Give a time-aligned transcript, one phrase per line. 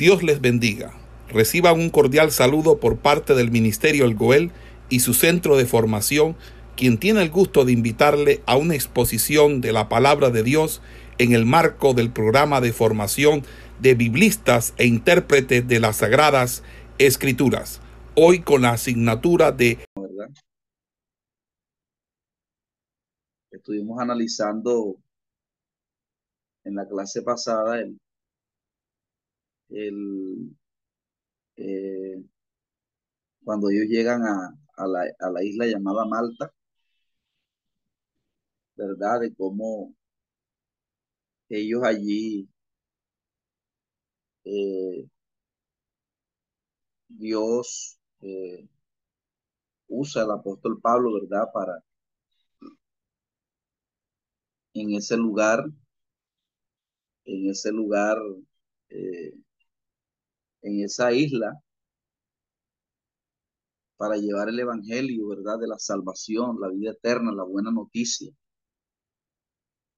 [0.00, 0.94] Dios les bendiga.
[1.28, 4.50] Reciban un cordial saludo por parte del Ministerio El Goel
[4.88, 6.36] y su centro de formación,
[6.74, 10.80] quien tiene el gusto de invitarle a una exposición de la palabra de Dios
[11.18, 13.42] en el marco del programa de formación
[13.78, 16.62] de biblistas e intérpretes de las Sagradas
[16.96, 17.82] Escrituras,
[18.14, 19.84] hoy con la asignatura de...
[23.50, 24.96] Estuvimos analizando
[26.64, 27.98] en la clase pasada el,
[29.70, 30.56] el,
[31.56, 32.22] eh,
[33.44, 36.50] cuando ellos llegan a, a, la, a, la, isla llamada Malta,
[38.76, 39.20] ¿verdad?
[39.20, 39.94] De cómo
[41.50, 42.48] ellos allí,
[44.44, 45.08] eh,
[47.08, 48.66] Dios eh,
[49.88, 51.46] usa al apóstol Pablo, ¿verdad?
[51.52, 51.82] Para
[54.74, 55.64] en ese lugar,
[57.24, 58.18] en ese lugar,
[58.90, 59.32] eh,
[60.62, 61.60] en esa isla
[63.96, 65.58] para llevar el evangelio, ¿verdad?
[65.58, 68.32] De la salvación, la vida eterna, la buena noticia.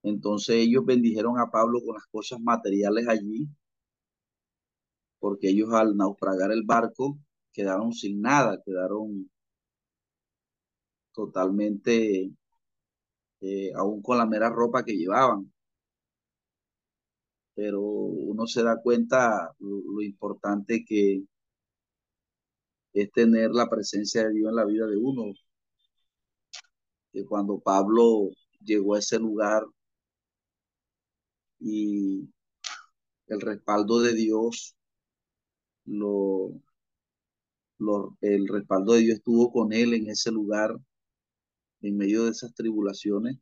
[0.03, 3.47] Entonces ellos bendijeron a Pablo con las cosas materiales allí,
[5.19, 7.17] porque ellos al naufragar el barco
[7.53, 9.29] quedaron sin nada, quedaron
[11.13, 12.29] totalmente,
[13.41, 15.52] eh, aún con la mera ropa que llevaban
[17.55, 21.23] pero uno se da cuenta lo, importante que
[22.93, 25.33] es tener la presencia de Dios en la vida de uno.
[27.11, 28.29] Que cuando Pablo
[28.63, 29.63] llegó a ese lugar
[31.59, 32.29] y
[33.27, 34.75] el respaldo de Dios,
[35.85, 36.51] lo,
[37.77, 40.75] lo, el respaldo de Dios estuvo con él en ese lugar,
[41.81, 43.37] en medio de esas tribulaciones,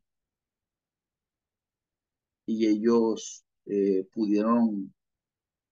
[2.46, 4.92] y ellos eh, pudieron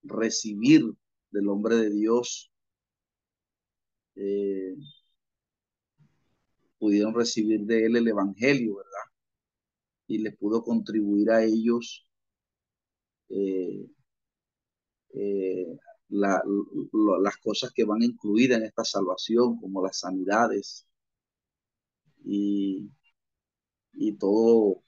[0.03, 0.83] recibir
[1.31, 2.51] del hombre de Dios,
[4.17, 4.77] eh,
[6.79, 9.11] pudieron recibir de él el Evangelio, ¿verdad?
[10.09, 12.07] Y les pudo contribuir a ellos
[13.29, 13.87] eh,
[16.09, 16.43] la,
[17.23, 20.87] las cosas que van incluidas en esta salvación, como las sanidades
[22.25, 22.91] y,
[23.93, 24.83] y todo,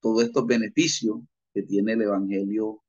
[0.00, 1.20] todos estos beneficios
[1.58, 2.84] que tiene el Evangelio,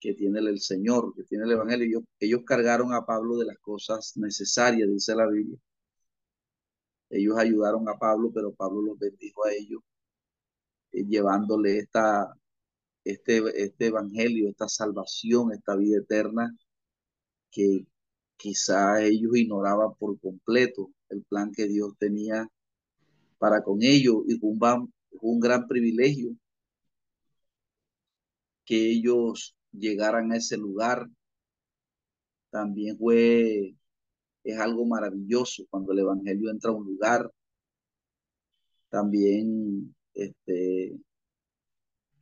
[0.00, 1.86] que tiene el Señor, que tiene el Evangelio.
[1.86, 5.56] Ellos, ellos cargaron a Pablo de las cosas necesarias, dice la Biblia.
[7.08, 9.80] Ellos ayudaron a Pablo, pero Pablo los bendijo a ellos,
[10.90, 12.34] eh, llevándole esta,
[13.04, 16.52] este, este Evangelio, esta salvación, esta vida eterna,
[17.52, 17.86] que
[18.36, 22.48] quizá ellos ignoraban por completo el plan que Dios tenía
[23.38, 26.36] para con ellos y un, un gran privilegio
[28.68, 31.08] que ellos llegaran a ese lugar.
[32.50, 33.74] También fue,
[34.44, 37.32] es algo maravilloso cuando el Evangelio entra a un lugar.
[38.90, 40.98] También, este,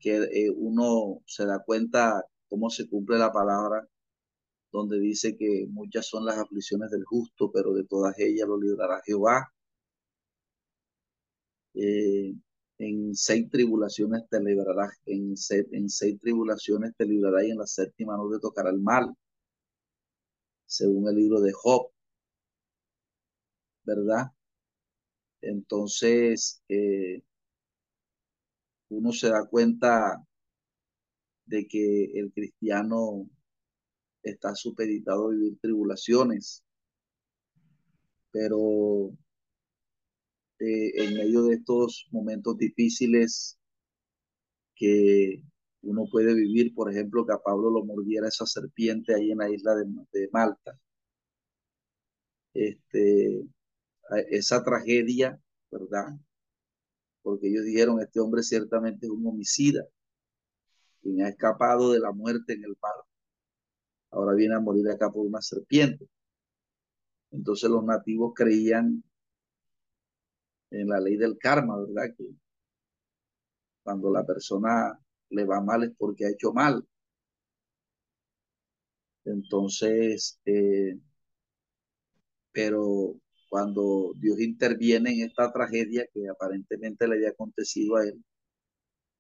[0.01, 3.89] que eh, uno se da cuenta cómo se cumple la palabra,
[4.73, 9.03] donde dice que muchas son las aflicciones del justo, pero de todas ellas lo librará
[9.05, 9.53] Jehová.
[11.75, 12.35] Eh,
[12.79, 15.35] en seis tribulaciones te librarás, en,
[15.73, 19.15] en seis tribulaciones te librarás y en la séptima no te tocará el mal,
[20.67, 21.91] según el libro de Job,
[23.85, 24.33] ¿verdad?
[25.41, 27.23] Entonces, eh,
[28.89, 30.27] uno se da cuenta
[31.47, 33.29] de que el cristiano
[34.23, 36.65] está supeditado a vivir tribulaciones,
[38.31, 39.17] pero
[40.59, 43.59] eh, en medio de estos momentos difíciles
[44.75, 45.43] que
[45.83, 49.51] uno puede vivir, por ejemplo, que a Pablo lo mordiera esa serpiente ahí en la
[49.51, 50.79] isla de, Malta.
[52.55, 53.45] Este,
[54.31, 55.41] esa tragedia,
[55.71, 56.07] ¿verdad?
[57.23, 59.85] Porque ellos dijeron, este hombre ciertamente es un homicida,
[61.03, 62.95] quien ha escapado de la muerte en el mar.
[64.11, 66.09] Ahora viene a morir acá por una serpiente.
[67.31, 69.05] Entonces los nativos creían
[70.71, 72.15] en la ley del karma, ¿verdad?
[72.17, 72.25] Que
[73.83, 74.99] cuando la persona
[75.31, 76.85] le va mal es porque ha hecho mal.
[79.25, 80.99] Entonces, eh,
[82.53, 83.15] pero
[83.49, 88.25] cuando Dios interviene en esta tragedia que aparentemente le había acontecido a él,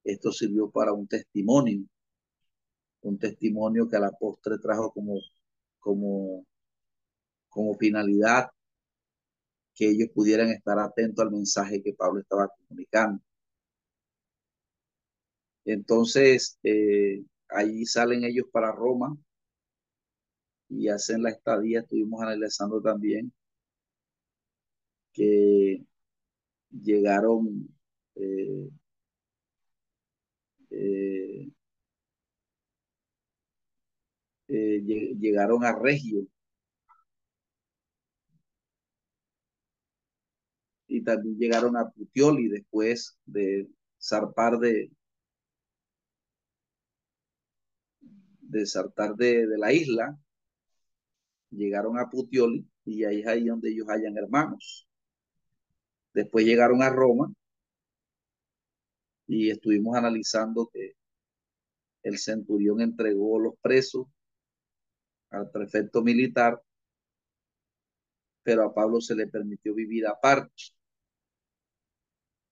[0.04, 1.84] esto sirvió para un testimonio,
[3.02, 5.20] un testimonio que a la postre trajo como,
[5.80, 6.44] como,
[7.48, 8.50] como finalidad
[9.76, 13.22] que ellos pudieran estar atentos al mensaje que Pablo estaba comunicando.
[15.66, 19.16] Entonces, eh, allí salen ellos para Roma
[20.68, 23.32] Y hace en la estadía estuvimos analizando también
[25.12, 25.84] que
[26.70, 27.68] llegaron
[28.16, 28.70] eh,
[30.70, 31.48] eh,
[34.48, 34.80] eh,
[35.18, 36.26] llegaron a Regio
[40.96, 43.68] y también llegaron a Putioli después de
[44.00, 44.90] zarpar de
[48.40, 48.64] de
[49.18, 50.16] de, de la isla,
[51.50, 54.88] llegaron a Putioli y ahí es ahí donde ellos hayan hermanos.
[56.14, 57.30] Después llegaron a Roma
[59.26, 60.94] y estuvimos analizando que
[62.04, 64.06] el centurión entregó los presos
[65.28, 66.62] al prefecto militar,
[68.42, 70.75] pero a Pablo se le permitió vivir aparte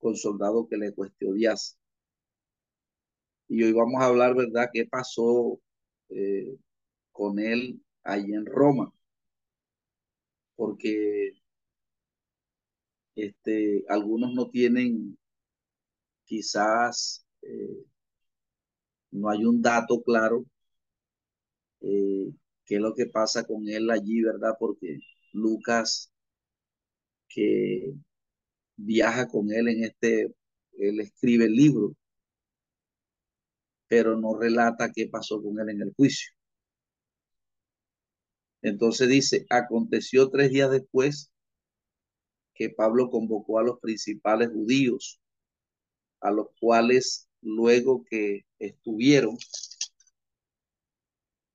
[0.05, 1.77] con soldados que le cuestionase.
[3.49, 5.59] Y hoy vamos a hablar, ¿verdad?, qué pasó
[6.11, 6.59] eh,
[7.13, 8.93] con él allí en Roma,
[10.57, 11.33] porque
[13.17, 15.17] este, algunos no tienen,
[16.27, 17.85] quizás eh,
[19.13, 20.45] no hay un dato claro
[21.81, 22.31] eh,
[22.67, 24.55] qué es lo que pasa con él allí, ¿verdad?
[24.59, 24.99] Porque
[25.33, 26.13] Lucas,
[27.29, 27.95] que
[28.77, 30.35] viaja con él en este,
[30.79, 31.95] él escribe el libro,
[33.89, 36.33] pero no relata qué pasó con él en el juicio.
[38.63, 41.31] Entonces dice, aconteció tres días después
[42.55, 45.21] que Pablo convocó a los principales judíos,
[46.21, 49.37] a los cuales luego que estuvieron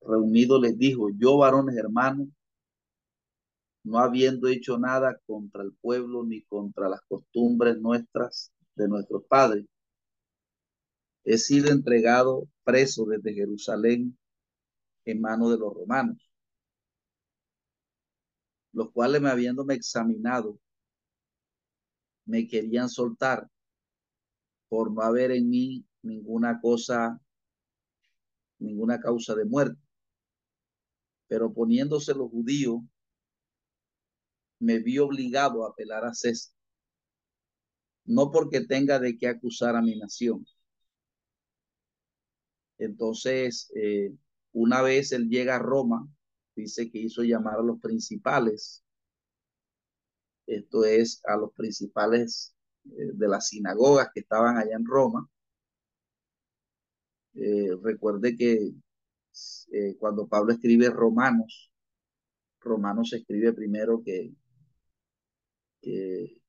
[0.01, 2.27] reunidos les dijo, yo varones hermanos,
[3.83, 9.65] no habiendo hecho nada contra el pueblo ni contra las costumbres nuestras de nuestros padres,
[11.23, 14.17] he sido entregado preso desde Jerusalén
[15.05, 16.17] en manos de los romanos,
[18.73, 20.59] los cuales me habiéndome examinado,
[22.25, 23.49] me querían soltar
[24.69, 27.19] por no haber en mí ninguna cosa,
[28.59, 29.81] ninguna causa de muerte.
[31.27, 32.81] Pero poniéndose los judíos,
[34.59, 36.53] me vi obligado a apelar a César,
[38.05, 40.45] no porque tenga de qué acusar a mi nación,
[42.79, 44.15] entonces, eh,
[44.53, 46.07] una vez él llega a Roma,
[46.55, 48.83] dice que hizo llamar a los principales,
[50.47, 55.29] esto es, a los principales eh, de las sinagogas que estaban allá en Roma.
[57.35, 58.71] Eh, recuerde que
[59.99, 61.71] cuando Pablo escribe Romanos,
[62.59, 64.33] Romanos escribe primero que,
[65.81, 66.41] que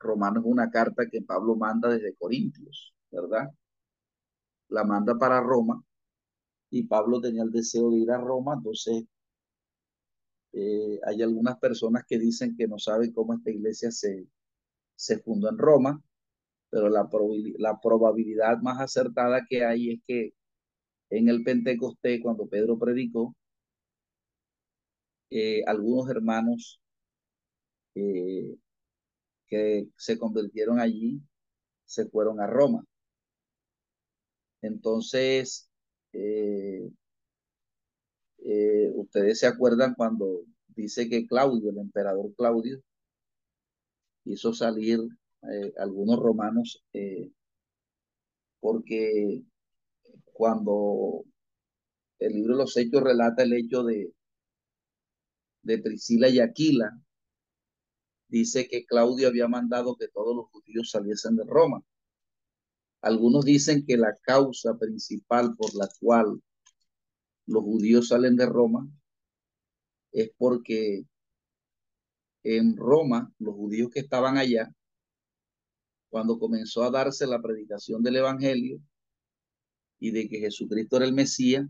[0.00, 3.48] Romanos es una carta que Pablo manda desde Corintios, ¿verdad?
[4.68, 5.82] la manda para Roma
[6.70, 9.04] y Pablo tenía el deseo de ir a Roma, entonces
[10.52, 14.26] eh, hay algunas personas que dicen que no saben cómo esta iglesia se,
[14.96, 16.02] se fundó en Roma,
[16.70, 17.08] pero la,
[17.58, 20.34] la probabilidad más acertada que hay es que
[21.10, 23.34] en el Pentecostés, cuando Pedro predicó,
[25.30, 26.80] eh, algunos hermanos
[28.00, 28.56] eh,
[29.48, 31.20] que se convirtieron allí
[31.84, 32.84] se fueron a Roma.
[34.62, 35.68] Entonces,
[36.12, 36.88] eh,
[38.44, 42.80] eh, ustedes se acuerdan cuando dice que Claudio, el emperador Claudio,
[44.24, 45.00] hizo salir
[45.76, 46.84] algunos romanos
[48.60, 49.42] porque
[50.32, 51.24] cuando
[52.18, 54.12] el libro de los Hechos relata el hecho de,
[55.62, 57.00] de Priscila y Aquila,
[58.28, 61.82] dice que Claudio había mandado que todos los judíos saliesen de Roma.
[63.00, 66.42] Algunos dicen que la causa principal por la cual
[67.46, 68.88] los judíos salen de Roma
[70.12, 71.04] es porque
[72.42, 74.72] en Roma, los judíos que estaban allá,
[76.08, 78.80] cuando comenzó a darse la predicación del Evangelio
[79.98, 81.66] y de que Jesucristo era el Mesías,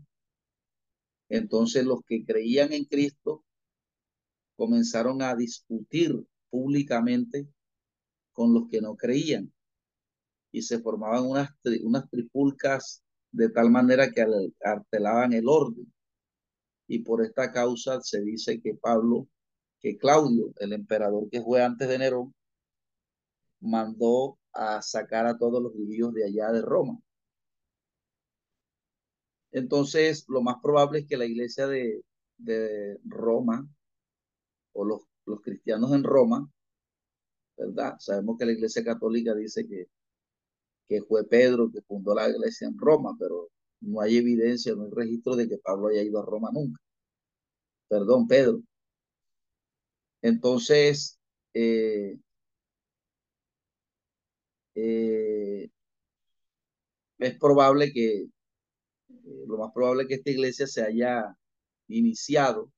[1.27, 3.43] entonces los que creían en Cristo
[4.55, 7.47] comenzaron a discutir públicamente
[8.33, 9.51] con los que no creían
[10.51, 11.49] y se formaban unas,
[11.83, 14.25] unas tripulcas de tal manera que
[14.63, 15.91] artelaban el orden.
[16.87, 19.27] Y por esta causa se dice que Pablo,
[19.79, 22.33] que Claudio, el emperador que fue antes de Nerón,
[23.59, 26.99] mandó a sacar a todos los judíos de allá de Roma.
[29.51, 32.03] Entonces, lo más probable es que la iglesia de,
[32.37, 33.67] de Roma
[34.73, 36.49] o los, los cristianos en Roma,
[37.57, 37.95] ¿verdad?
[37.99, 39.87] Sabemos que la iglesia católica dice que
[40.89, 43.49] que fue Pedro que fundó la iglesia en Roma, pero
[43.81, 46.81] no hay evidencia, no hay registro de que Pablo haya ido a Roma nunca.
[47.87, 48.61] Perdón, Pedro.
[50.21, 51.19] Entonces,
[51.53, 52.17] eh,
[54.75, 55.69] eh,
[57.19, 58.29] es probable que, eh,
[59.47, 61.35] lo más probable que esta iglesia se haya
[61.87, 62.71] iniciado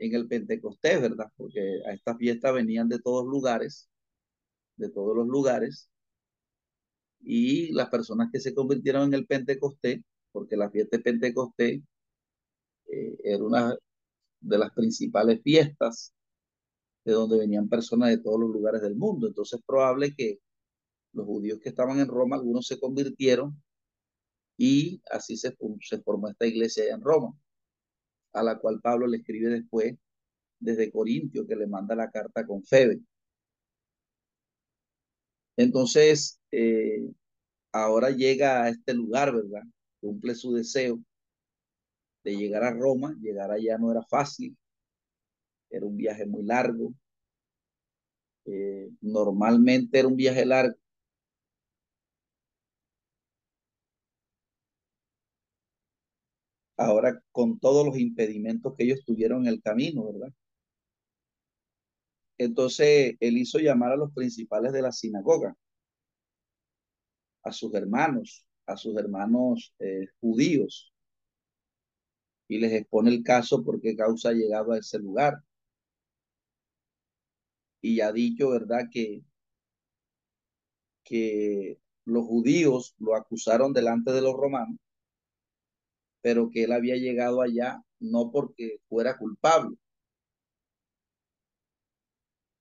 [0.00, 1.26] en el Pentecostés, ¿verdad?
[1.36, 3.88] Porque a esta fiesta venían de todos lugares,
[4.76, 5.90] de todos los lugares,
[7.20, 10.00] y las personas que se convirtieron en el Pentecostés,
[10.32, 11.82] porque la fiesta de Pentecostés
[12.88, 13.76] eh, era una
[14.40, 16.14] de las principales fiestas
[17.04, 19.28] de donde venían personas de todos los lugares del mundo.
[19.28, 20.40] Entonces es probable que
[21.12, 23.62] los judíos que estaban en Roma, algunos se convirtieron
[24.56, 27.34] y así se, se formó esta iglesia allá en Roma,
[28.32, 29.96] a la cual Pablo le escribe después
[30.60, 33.00] desde Corintio, que le manda la carta con Febe.
[35.56, 37.10] Entonces, eh,
[37.72, 39.62] ahora llega a este lugar, ¿verdad?
[40.00, 41.00] Cumple su deseo
[42.24, 43.14] de llegar a Roma.
[43.20, 44.56] Llegar allá no era fácil.
[45.70, 46.92] Era un viaje muy largo.
[48.44, 50.76] Eh, normalmente era un viaje largo.
[56.80, 60.32] Ahora con todos los impedimentos que ellos tuvieron en el camino, ¿verdad?
[62.38, 65.54] Entonces él hizo llamar a los principales de la sinagoga,
[67.42, 70.90] a sus hermanos, a sus hermanos eh, judíos,
[72.48, 75.34] y les expone el caso por qué causa ha llegado a ese lugar.
[77.82, 79.22] Y ha dicho, ¿verdad?, que,
[81.04, 84.78] que los judíos lo acusaron delante de los romanos,
[86.22, 89.76] pero que él había llegado allá no porque fuera culpable,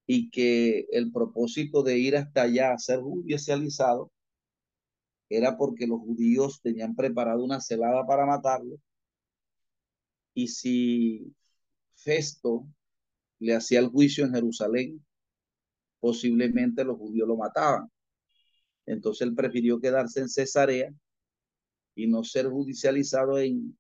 [0.05, 4.11] y que el propósito de ir hasta allá a ser judicializado
[5.29, 8.79] era porque los judíos tenían preparado una celada para matarlo
[10.33, 11.35] y si
[11.95, 12.65] Festo
[13.39, 15.05] le hacía el juicio en Jerusalén,
[15.99, 17.91] posiblemente los judíos lo mataban.
[18.85, 20.93] Entonces él prefirió quedarse en Cesarea
[21.99, 23.77] y no ser judicializado en,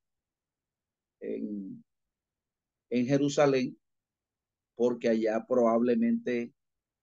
[1.21, 1.81] en,
[2.89, 3.79] en Jerusalén
[4.75, 6.53] porque allá probablemente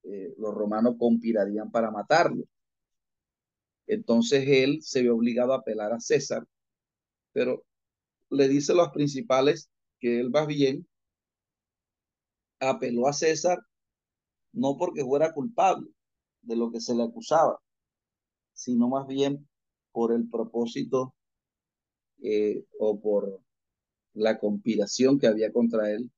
[0.03, 2.43] eh, los romanos conspirarían para matarlo.
[3.87, 6.45] Entonces él se ve obligado a apelar a César,
[7.31, 7.65] pero
[8.29, 10.87] le dice a los principales que él va bien,
[12.59, 13.57] apeló a César
[14.53, 15.89] no porque fuera culpable
[16.41, 17.59] de lo que se le acusaba,
[18.53, 19.47] sino más bien
[19.97, 21.15] por el propósito
[22.21, 23.41] eh, o por
[24.13, 26.11] la conspiración que había contra él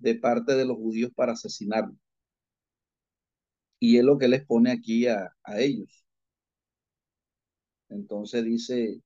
[0.00, 1.94] de parte de los judíos para asesinarlo.
[3.78, 6.04] Y es lo que les pone aquí a, a ellos.
[7.90, 9.02] Entonces dice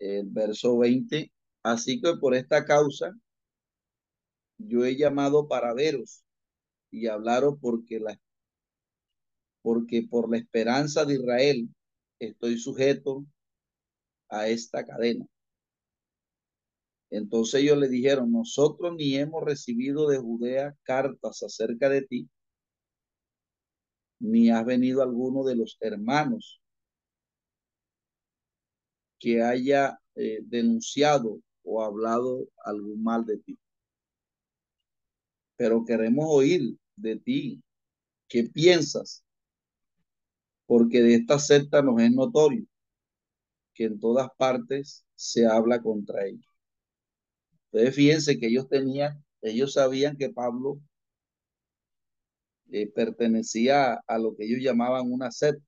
[0.00, 3.14] el verso 20, así que por esta causa
[4.58, 6.22] yo he llamado para veros
[6.90, 8.18] y hablaros porque la
[9.62, 11.68] porque por la esperanza de Israel
[12.18, 13.26] estoy sujeto
[14.28, 15.26] a esta cadena.
[17.10, 22.28] Entonces ellos le dijeron, nosotros ni hemos recibido de Judea cartas acerca de ti,
[24.20, 26.60] ni has venido alguno de los hermanos
[29.18, 33.58] que haya eh, denunciado o hablado algún mal de ti.
[35.58, 37.62] Pero queremos oír de ti
[38.28, 39.22] qué piensas,
[40.66, 42.64] porque de esta secta nos es notorio
[43.74, 46.46] que en todas partes se habla contra ellos.
[47.70, 50.80] Entonces fíjense que ellos tenían, ellos sabían que Pablo
[52.70, 55.67] eh, pertenecía a lo que ellos llamaban una secta.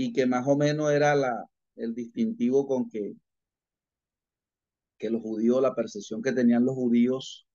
[0.00, 1.44] Y que más o menos era la,
[1.76, 3.14] el distintivo con que,
[4.96, 7.46] que los judíos, la percepción que tenían los judíos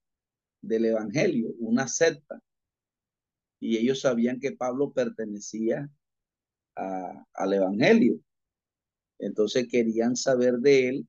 [0.62, 2.40] del evangelio, una secta
[3.60, 5.90] y ellos sabían que Pablo pertenecía
[6.76, 8.20] al Evangelio.
[9.18, 11.08] Entonces querían saber de él,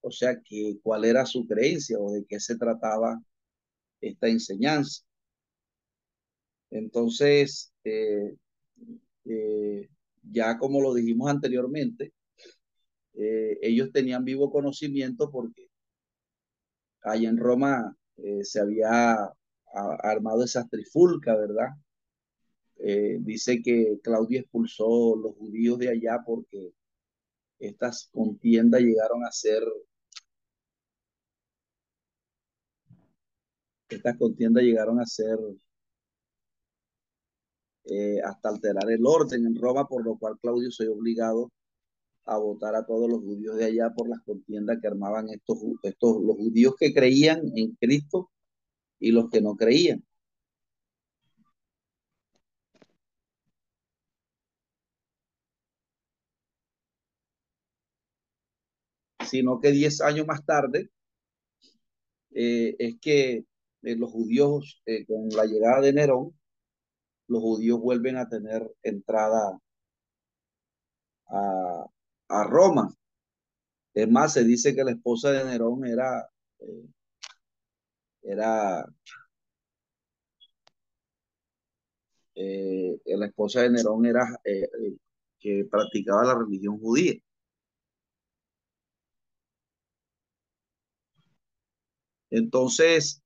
[0.00, 3.22] o sea, que cuál era su creencia o de qué se trataba
[4.00, 5.04] esta enseñanza.
[6.70, 8.34] Entonces, eh,
[9.26, 9.88] eh,
[10.30, 12.12] ya como lo dijimos anteriormente,
[13.14, 15.68] eh, ellos tenían vivo conocimiento porque
[17.02, 17.96] allá en Roma
[18.42, 19.32] se había
[19.72, 21.68] armado esa trifulca, ¿verdad?
[22.78, 26.72] Eh, dice que Claudia expulsó los judíos de allá porque
[27.58, 29.62] estas contiendas llegaron a ser,
[33.88, 35.38] estas contiendas llegaron a ser
[37.90, 41.52] eh, hasta alterar el orden en Roma, por lo cual Claudio se obligado
[42.26, 46.22] a votar a todos los judíos de allá por las contiendas que armaban estos, estos
[46.22, 48.30] los judíos que creían en Cristo
[49.00, 50.04] y los que no creían.
[59.24, 60.90] Sino que diez años más tarde
[62.32, 63.44] eh, es que
[63.82, 66.37] eh, los judíos, con la llegada de Nerón,
[67.28, 69.60] los judíos vuelven a tener entrada
[71.28, 72.94] a, Roma.
[73.94, 76.28] Es más, se dice que la esposa de Nerón era,
[76.60, 76.86] eh,
[78.22, 78.86] era
[82.34, 84.68] eh, la esposa de Nerón era eh,
[85.38, 87.14] que practicaba la religión judía.
[92.30, 93.22] Entonces,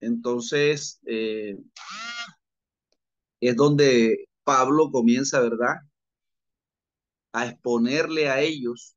[0.00, 1.56] Entonces, eh,
[3.40, 5.76] es donde Pablo comienza, ¿verdad?
[7.32, 8.94] A exponerle a ellos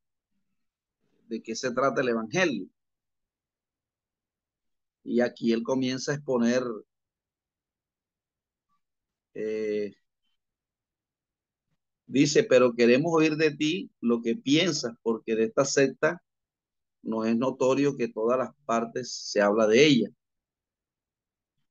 [1.27, 2.67] de qué se trata el Evangelio.
[5.03, 6.63] Y aquí él comienza a exponer
[9.33, 9.93] eh,
[12.07, 16.21] dice, pero queremos oír de ti lo que piensas, porque de esta secta
[17.03, 20.09] no es notorio que todas las partes se habla de ella.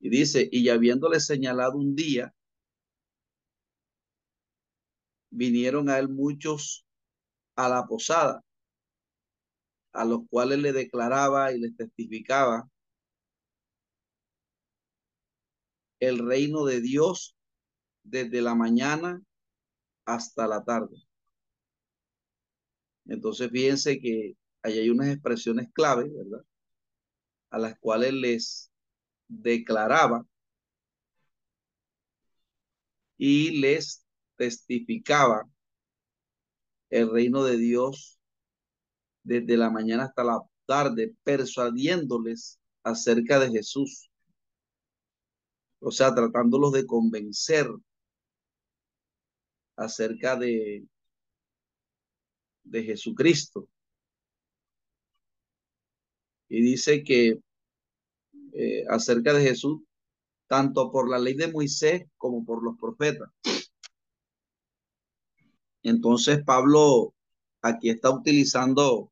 [0.03, 2.35] Y dice, y habiéndole señalado un día,
[5.31, 6.85] vinieron a él muchos
[7.55, 8.43] a la posada,
[9.93, 12.69] a los cuales le declaraba y les testificaba
[16.01, 17.37] el reino de Dios
[18.03, 19.23] desde la mañana
[20.05, 20.97] hasta la tarde.
[23.05, 26.45] Entonces fíjense que ahí hay unas expresiones clave, ¿verdad?
[27.51, 28.72] A las cuales les
[29.41, 30.25] declaraba
[33.17, 34.05] y les
[34.37, 35.49] testificaba
[36.91, 38.19] el reino de Dios
[39.23, 44.11] desde la mañana hasta la tarde, persuadiéndoles acerca de Jesús.
[45.81, 47.69] O sea, tratándolos de convencer
[49.77, 50.85] acerca de,
[52.65, 53.69] de Jesucristo.
[56.49, 57.41] Y dice que
[58.53, 59.81] eh, acerca de Jesús,
[60.47, 63.31] tanto por la ley de Moisés como por los profetas.
[65.83, 67.15] Entonces Pablo
[67.63, 69.11] aquí está utilizando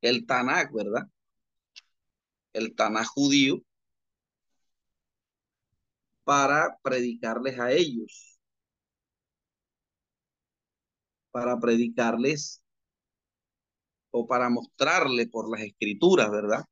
[0.00, 1.08] el Tanakh, ¿verdad?
[2.52, 3.62] El Tanakh judío
[6.24, 8.38] para predicarles a ellos,
[11.30, 12.62] para predicarles
[14.10, 16.64] o para mostrarle por las escrituras, ¿verdad?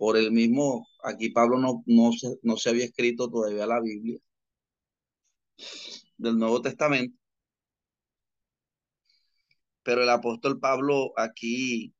[0.00, 4.18] Por el mismo, aquí Pablo no, no, se, no se había escrito todavía la Biblia
[6.16, 7.18] del Nuevo Testamento,
[9.82, 11.92] pero el apóstol Pablo aquí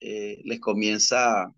[0.00, 1.54] eh, les comienza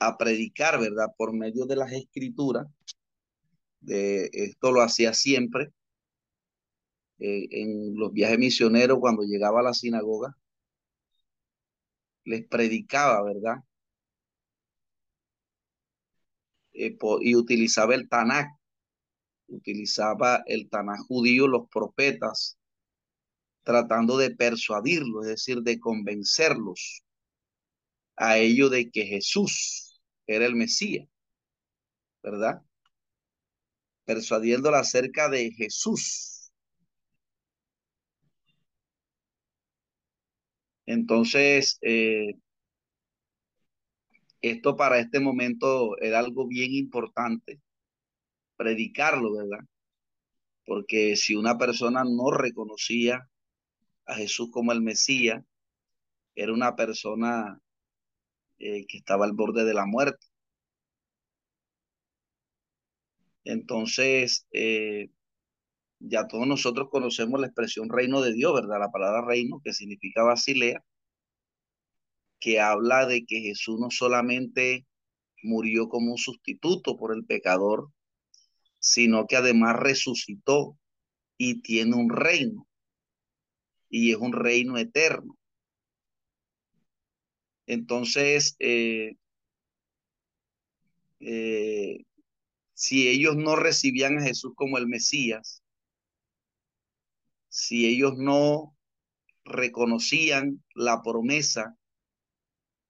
[0.00, 1.06] a predicar, ¿verdad?
[1.16, 2.66] Por medio de las escrituras.
[3.78, 5.70] De, esto lo hacía siempre
[7.20, 10.36] eh, en los viajes misioneros cuando llegaba a la sinagoga
[12.26, 13.56] les predicaba, ¿verdad?
[16.74, 18.50] Eh, y utilizaba el Tanakh,
[19.48, 22.58] utilizaba el Tanakh judío, los profetas,
[23.62, 27.02] tratando de persuadirlos, es decir, de convencerlos
[28.16, 31.08] a ellos de que Jesús era el Mesías,
[32.22, 32.62] ¿verdad?
[34.04, 36.35] Persuadiéndola acerca de Jesús.
[40.86, 42.34] Entonces, eh,
[44.40, 47.60] esto para este momento era algo bien importante,
[48.56, 49.64] predicarlo, ¿verdad?
[50.66, 53.28] Porque si una persona no reconocía
[54.06, 55.44] a Jesús como el Mesías,
[56.36, 57.60] era una persona
[58.58, 60.26] eh, que estaba al borde de la muerte.
[63.44, 65.10] Entonces, eh,
[65.98, 68.78] ya todos nosotros conocemos la expresión reino de Dios, ¿verdad?
[68.80, 70.82] La palabra reino, que significa Basilea,
[72.38, 74.86] que habla de que Jesús no solamente
[75.42, 77.90] murió como un sustituto por el pecador,
[78.78, 80.78] sino que además resucitó
[81.38, 82.66] y tiene un reino,
[83.88, 85.36] y es un reino eterno.
[87.66, 89.16] Entonces, eh,
[91.20, 92.04] eh,
[92.74, 95.62] si ellos no recibían a Jesús como el Mesías,
[97.56, 98.76] si ellos no
[99.44, 101.74] reconocían la promesa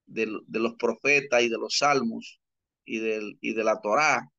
[0.05, 2.41] de, de los profetas y de los salmos
[2.83, 4.29] y, del, y de la Torá,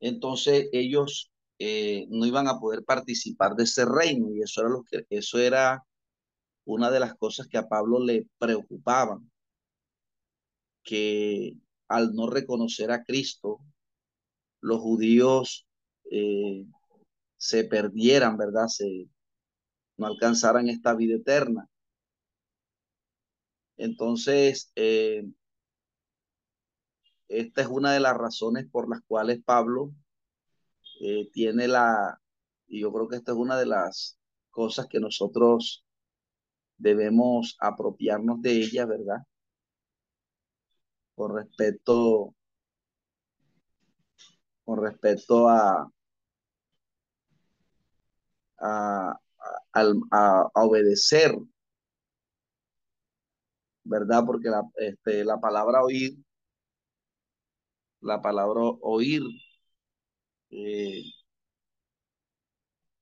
[0.00, 4.30] entonces ellos eh, no iban a poder participar de ese reino.
[4.30, 5.84] Y eso era lo que eso era
[6.64, 9.30] una de las cosas que a Pablo le preocupaban
[10.82, 11.54] que
[11.88, 13.60] al no reconocer a Cristo
[14.62, 15.66] los judíos
[16.10, 16.64] eh,
[17.40, 18.66] se perdieran, ¿verdad?
[18.68, 19.08] Se
[19.96, 21.68] no alcanzaran esta vida eterna.
[23.78, 25.24] Entonces, eh,
[27.28, 29.90] esta es una de las razones por las cuales Pablo
[31.00, 32.20] eh, tiene la,
[32.68, 34.18] y yo creo que esta es una de las
[34.50, 35.82] cosas que nosotros
[36.76, 39.18] debemos apropiarnos de ella, ¿verdad?
[41.14, 42.34] Con respecto,
[44.64, 45.90] con respecto a,
[48.60, 49.18] a,
[49.72, 51.32] a, obedecer,
[53.84, 54.24] ¿verdad?
[54.26, 56.16] Porque la, este, la palabra oír,
[58.00, 59.22] la palabra oír
[60.50, 61.02] eh,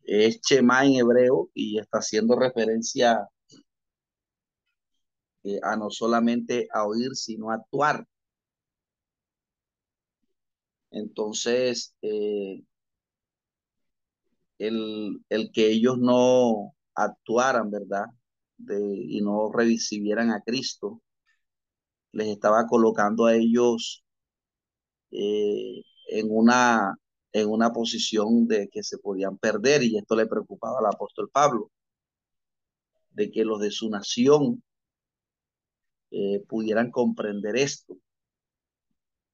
[0.05, 3.29] es Chema en hebreo y está haciendo referencia
[5.45, 8.07] eh, a no solamente a oír, sino a actuar.
[10.91, 12.63] Entonces, eh,
[14.59, 18.07] el, el, que ellos no actuaran, ¿verdad?
[18.59, 21.01] Y no recibieran a Cristo,
[22.13, 24.05] les estaba colocando a ellos
[25.11, 26.97] eh, en, una,
[27.33, 31.71] en una posición de que se podían perder y esto le preocupaba al apóstol Pablo,
[33.11, 34.63] de que los de su nación
[36.11, 37.97] eh, pudieran comprender esto.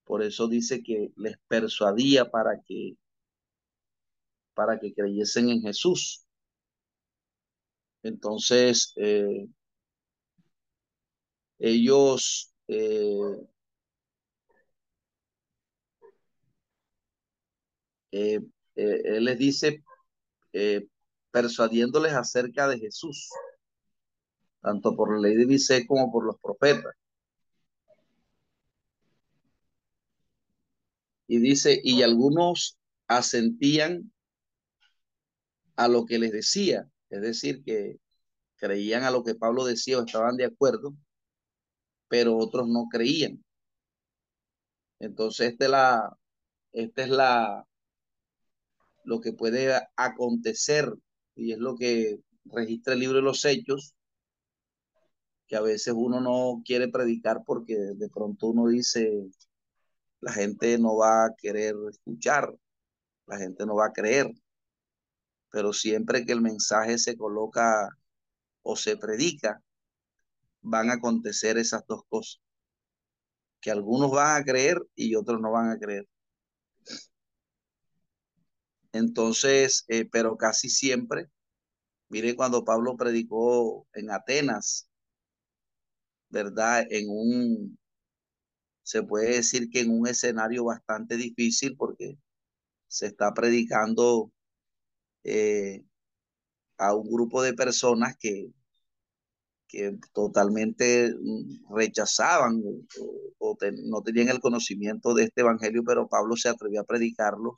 [0.05, 2.97] Por eso dice que les persuadía para que
[4.55, 6.25] para que creyesen en Jesús.
[8.03, 9.49] Entonces, eh,
[11.59, 13.49] ellos eh,
[18.13, 18.41] eh,
[18.75, 19.83] él les dice,
[21.31, 23.31] persuadiéndoles acerca de Jesús,
[24.61, 26.95] tanto por la ley de Moisés como por los profetas.
[31.27, 34.14] Y dice, y algunos asentían
[35.77, 37.99] a lo que les decía, es decir, que
[38.57, 40.95] creían a lo que Pablo decía o estaban de acuerdo,
[42.09, 43.45] pero otros no creían.
[45.01, 46.19] Entonces, esta es la,
[46.73, 47.67] esta es la,
[49.05, 50.93] lo que puede acontecer
[51.35, 53.95] y es lo que registra el libro de los hechos,
[55.47, 59.29] que a veces uno no quiere predicar porque de pronto uno dice,
[60.21, 62.55] la gente no va a querer escuchar,
[63.27, 64.33] la gente no va a creer
[65.55, 67.89] pero siempre que el mensaje se coloca
[68.63, 69.63] o se predica,
[70.63, 72.43] van a acontecer esas dos cosas,
[73.61, 76.09] que algunos van a creer y otros no van a creer.
[78.91, 81.31] Entonces, eh, pero casi siempre,
[82.09, 84.89] mire cuando Pablo predicó en Atenas,
[86.31, 86.85] ¿verdad?
[86.91, 87.79] En un,
[88.83, 92.19] se puede decir que en un escenario bastante difícil porque
[92.89, 94.33] se está predicando
[95.25, 95.85] eh,
[96.79, 98.53] a un grupo de personas que,
[99.69, 101.13] que totalmente
[101.71, 102.63] rechazaban
[103.39, 107.57] o, no tenían el conocimiento de este evangelio, pero Pablo se atrevió a predicarlo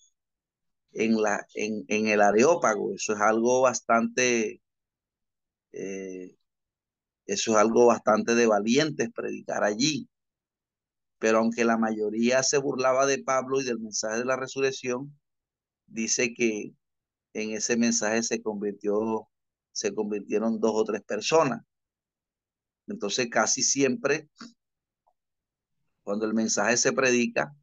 [0.93, 2.95] en, la, en, en el Areópago.
[2.95, 4.63] Eso es algo bastante,
[5.73, 6.37] eh,
[7.27, 10.09] eso es algo bastante de valientes predicar allí.
[11.19, 15.19] Pero aunque la mayoría se burlaba de Pablo y del mensaje de la resurrección,
[15.87, 16.75] dice que
[17.37, 19.29] en ese mensaje se convirtió,
[19.71, 21.61] se convirtieron dos o tres personas.
[22.87, 24.31] Entonces casi siempre,
[26.03, 27.55] cuando el mensaje se predica,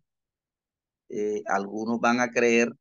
[1.09, 2.71] eh, algunos van a creer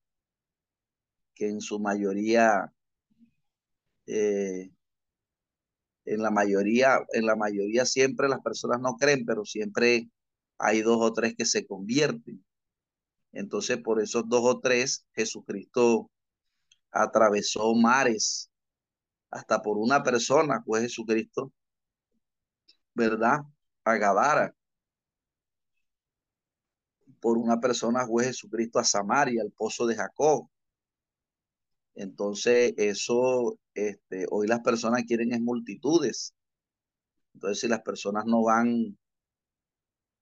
[1.35, 2.71] que en su mayoría,
[4.07, 4.71] eh,
[6.05, 10.11] en la mayoría, en la mayoría siempre las personas no creen, pero siempre
[10.59, 12.45] hay dos o tres que se convierten.
[13.33, 16.12] Entonces, por esos dos o tres, Jesucristo
[16.93, 18.51] atravesó mares,
[19.31, 21.53] hasta por una persona, fue Jesucristo,
[22.95, 23.41] ¿verdad?
[23.85, 24.55] A Gadara.
[27.21, 30.49] Por una persona fue Jesucristo a Samaria, al pozo de Jacob.
[31.95, 36.35] Entonces, eso, este, hoy las personas quieren es multitudes.
[37.35, 38.99] Entonces, si las personas no van,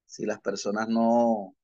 [0.06, 1.54] si las personas no,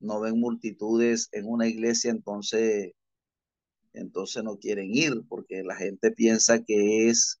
[0.00, 2.92] no ven multitudes en una iglesia, entonces,
[3.92, 7.40] entonces no quieren ir, porque la gente piensa que es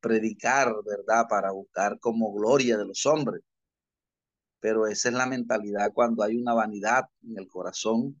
[0.00, 1.26] predicar, ¿verdad?
[1.28, 3.42] Para buscar como gloria de los hombres.
[4.60, 8.20] Pero esa es la mentalidad cuando hay una vanidad en el corazón.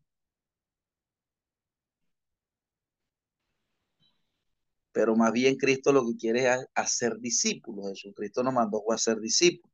[4.92, 7.88] Pero más bien Cristo lo que quiere es hacer discípulos.
[8.00, 9.70] Jesucristo nos mandó a hacer discípulos.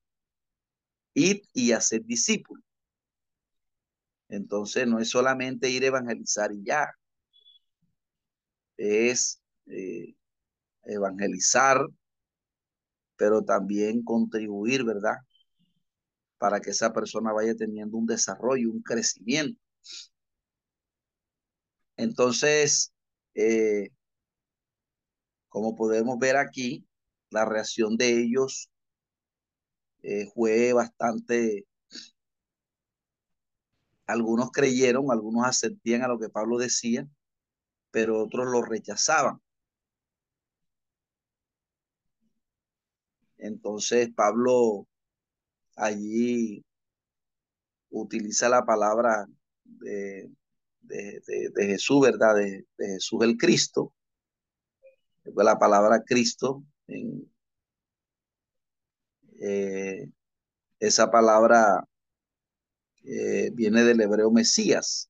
[1.15, 2.65] Ir y hacer discípulos.
[4.29, 6.89] Entonces no es solamente ir a evangelizar y ya.
[8.83, 10.15] Es eh,
[10.85, 11.87] evangelizar,
[13.17, 15.17] pero también contribuir, ¿verdad?
[16.39, 19.61] Para que esa persona vaya teniendo un desarrollo, un crecimiento.
[21.99, 22.95] Entonces,
[23.35, 23.91] eh,
[25.51, 26.87] como podemos ver aquí,
[27.29, 28.71] la reacción de ellos
[30.03, 31.67] eh, fue bastante...
[34.07, 37.07] Algunos creyeron, algunos asentían a lo que Pablo decía,
[37.91, 39.41] pero otros lo rechazaban.
[43.39, 44.87] Entonces Pablo
[45.77, 46.65] allí
[47.91, 49.27] utiliza la palabra
[49.65, 50.31] de,
[51.57, 52.37] Jesús, ¿verdad?
[52.37, 53.95] De, Jesús el Cristo.
[55.25, 57.31] La palabra Cristo, en,
[59.41, 60.11] eh,
[60.79, 61.87] esa palabra
[63.05, 65.10] eh, viene del hebreo Mesías.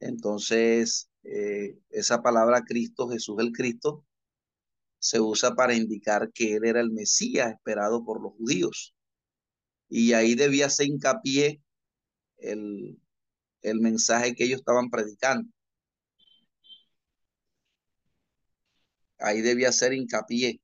[0.00, 4.04] Entonces, eh, esa palabra Cristo, Jesús el Cristo,
[4.98, 8.94] se usa para indicar que él era el Mesías esperado por los judíos.
[9.88, 11.62] Y ahí debía ser hincapié
[12.38, 13.00] el,
[13.62, 15.48] el mensaje que ellos estaban predicando.
[19.18, 20.60] Ahí debía ser hincapié.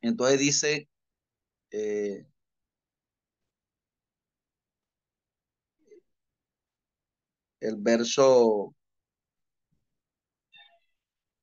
[0.00, 0.88] Entonces dice,
[1.70, 2.26] eh,
[7.60, 8.74] el verso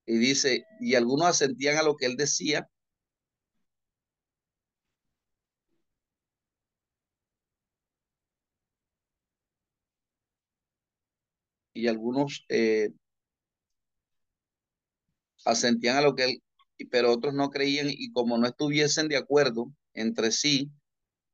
[0.05, 2.67] y dice, y algunos asentían a lo que él decía.
[11.73, 12.89] Y algunos eh,
[15.45, 16.43] asentían a lo que él,
[16.91, 20.71] pero otros no creían y como no estuviesen de acuerdo entre sí,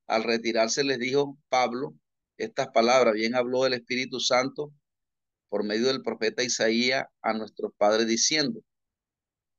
[0.07, 1.93] al retirarse les dijo Pablo
[2.39, 4.73] estas palabras, bien habló el Espíritu Santo
[5.49, 8.61] por medio del profeta Isaías a nuestros padres diciendo,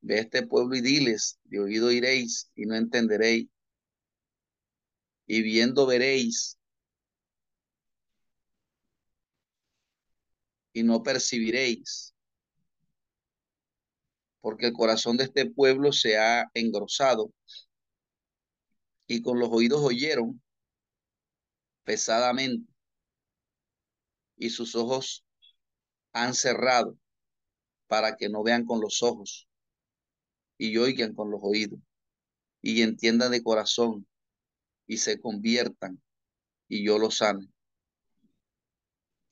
[0.01, 3.49] ve este pueblo y diles, de oído iréis y no entenderéis,
[5.27, 6.59] y viendo veréis
[10.73, 12.15] y no percibiréis,
[14.41, 17.31] porque el corazón de este pueblo se ha engrosado
[19.07, 20.41] y con los oídos oyeron
[21.85, 22.70] pesadamente
[24.41, 25.25] y sus ojos
[26.13, 26.99] han cerrado
[27.87, 29.47] para que no vean con los ojos
[30.57, 31.79] y oigan con los oídos
[32.63, 34.09] y entiendan de corazón
[34.87, 36.03] y se conviertan
[36.69, 37.49] y yo los sane.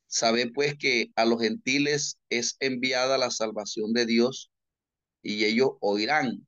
[0.06, 4.50] Sabe pues que a los gentiles es enviada la salvación de Dios
[5.22, 6.46] y ellos oirán.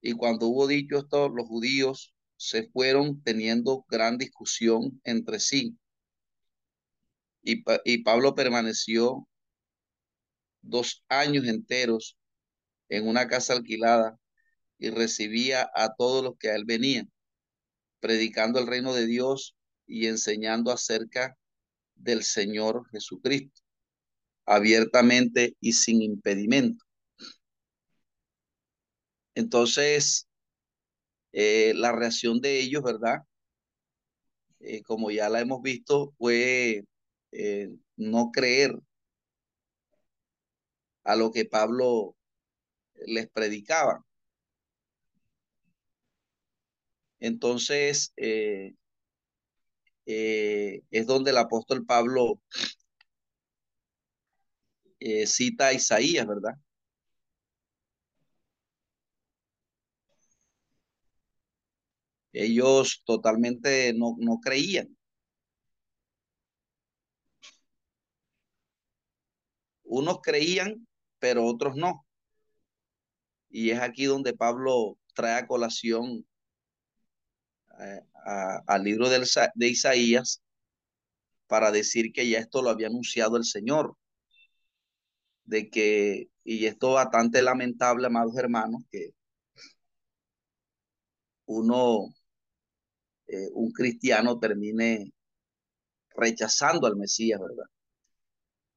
[0.00, 2.13] Y cuando hubo dicho esto, los judíos
[2.48, 5.78] se fueron teniendo gran discusión entre sí
[7.44, 9.28] y, Pablo permaneció
[10.62, 12.16] dos años enteros
[12.88, 14.18] en una casa alquilada
[14.78, 17.12] y recibía a todos los que a él venían,
[18.00, 21.36] predicando el reino de Dios y enseñando acerca
[21.94, 23.60] del Señor Jesucristo,
[24.46, 26.84] abiertamente y sin impedimento.
[29.34, 30.28] Entonces,
[31.36, 33.24] eh, la reacción de ellos, ¿verdad?
[34.60, 36.84] Eh, como ya la hemos visto, fue
[37.32, 38.72] eh, no creer
[41.04, 42.14] a lo que Pablo
[43.06, 44.04] les predicaba.
[47.18, 48.74] Entonces, es
[51.06, 52.40] donde el apóstol Pablo
[55.26, 56.54] cita a Isaías, ¿verdad?
[62.34, 64.96] Ellos totalmente no, no creían.
[69.84, 70.86] Unos creían,
[71.18, 72.04] pero otros no.
[73.48, 76.26] Y es aquí donde Pablo trae a colación
[77.80, 78.00] eh,
[78.66, 80.42] al libro de Isaías
[81.46, 83.96] para decir que ya esto lo había anunciado el Señor.
[85.44, 89.14] de que, y esto bastante lamentable, amados hermanos, que
[91.46, 92.14] uno,
[93.26, 95.12] eh, un cristiano termine
[96.16, 97.66] rechazando al Mesías, ¿verdad?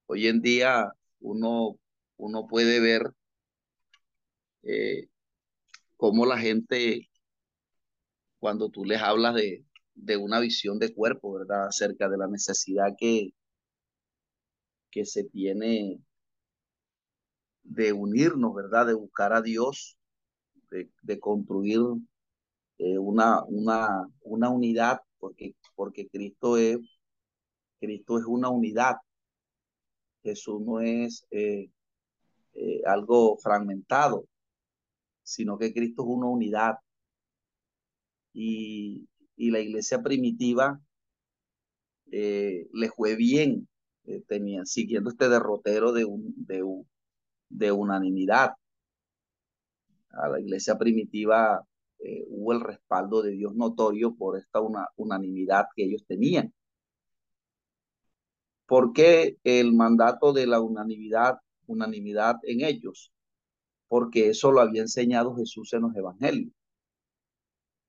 [0.07, 1.77] Hoy en día uno,
[2.17, 3.13] uno puede ver
[4.63, 5.07] eh,
[5.97, 7.09] cómo la gente,
[8.39, 9.63] cuando tú les hablas de,
[9.95, 11.67] de una visión de cuerpo, ¿verdad?
[11.67, 13.31] Acerca de la necesidad que,
[14.91, 15.99] que se tiene
[17.63, 18.87] de unirnos, ¿verdad?
[18.87, 19.97] De buscar a Dios,
[20.71, 21.79] de, de construir
[22.77, 26.77] eh, una, una, una unidad, porque, porque Cristo, es,
[27.79, 28.97] Cristo es una unidad.
[30.23, 31.69] Jesús no es eh,
[32.53, 34.25] eh, algo fragmentado,
[35.23, 36.75] sino que Cristo es una unidad.
[38.33, 40.79] Y, y la iglesia primitiva
[42.09, 43.67] le fue bien,
[44.27, 46.63] tenía, siguiendo este derrotero de, un, de,
[47.49, 48.51] de unanimidad.
[50.11, 51.66] A la iglesia primitiva
[51.99, 56.53] eh, hubo el respaldo de Dios notorio por esta una, unanimidad que ellos tenían.
[58.65, 63.11] ¿Por qué el mandato de la unanimidad, unanimidad en ellos?
[63.87, 66.51] Porque eso lo había enseñado Jesús en los evangelios.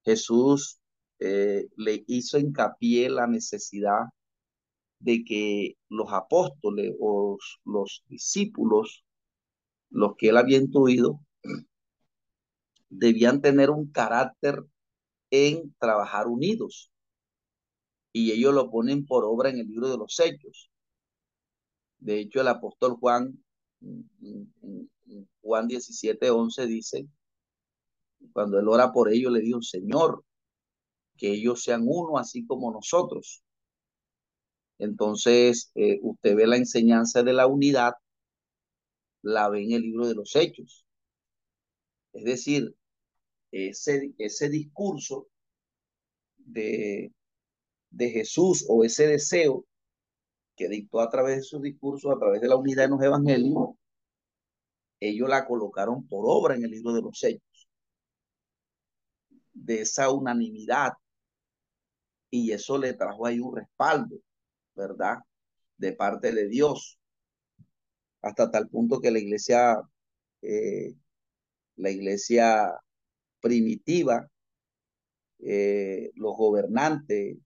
[0.04, 0.80] Jesús
[1.18, 4.06] eh, le hizo hincapié la necesidad
[5.00, 9.04] de que los apóstoles o los discípulos
[9.90, 11.20] los que él había intuido,
[12.88, 14.64] debían tener un carácter
[15.30, 16.90] en trabajar unidos.
[18.12, 20.70] Y ellos lo ponen por obra en el libro de los Hechos.
[21.98, 23.44] De hecho, el apóstol Juan,
[25.42, 27.08] Juan 17, 11 dice,
[28.32, 30.24] cuando él ora por ellos, le dijo, Señor,
[31.16, 33.42] que ellos sean uno así como nosotros.
[34.78, 37.94] Entonces, eh, usted ve la enseñanza de la unidad
[39.22, 40.84] la ve en el libro de los Hechos.
[42.18, 42.74] Es decir,
[43.52, 45.28] ese, ese discurso
[46.36, 47.12] de,
[47.90, 49.64] de Jesús o ese deseo
[50.56, 53.70] que dictó a través de su discurso, a través de la unidad en los evangelios,
[55.00, 57.68] ellos la colocaron por obra en el libro de los Hechos.
[59.52, 60.94] De esa unanimidad.
[62.30, 64.16] Y eso le trajo ahí un respaldo,
[64.74, 65.18] ¿verdad?
[65.76, 66.98] De parte de Dios
[68.22, 69.80] hasta tal punto que la iglesia,
[70.42, 70.96] eh,
[71.78, 72.72] la iglesia
[73.40, 74.28] primitiva,
[75.40, 77.36] eh, los gobernantes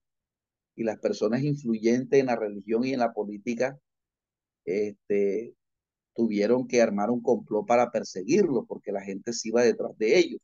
[0.75, 3.79] y las personas influyentes en la religión y en la política,
[4.65, 5.55] este,
[6.15, 10.41] tuvieron que armar un complot para perseguirlo, porque la gente se iba detrás de ellos,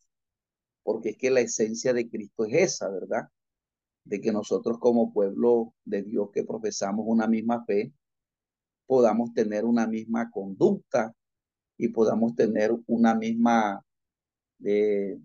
[0.83, 3.29] porque es que la esencia de Cristo es esa, ¿verdad?
[4.05, 7.93] De que nosotros como pueblo de Dios que profesamos una misma fe,
[8.87, 11.15] podamos tener una misma conducta
[11.79, 13.83] y podamos tener una misma,
[14.65, 15.17] eh,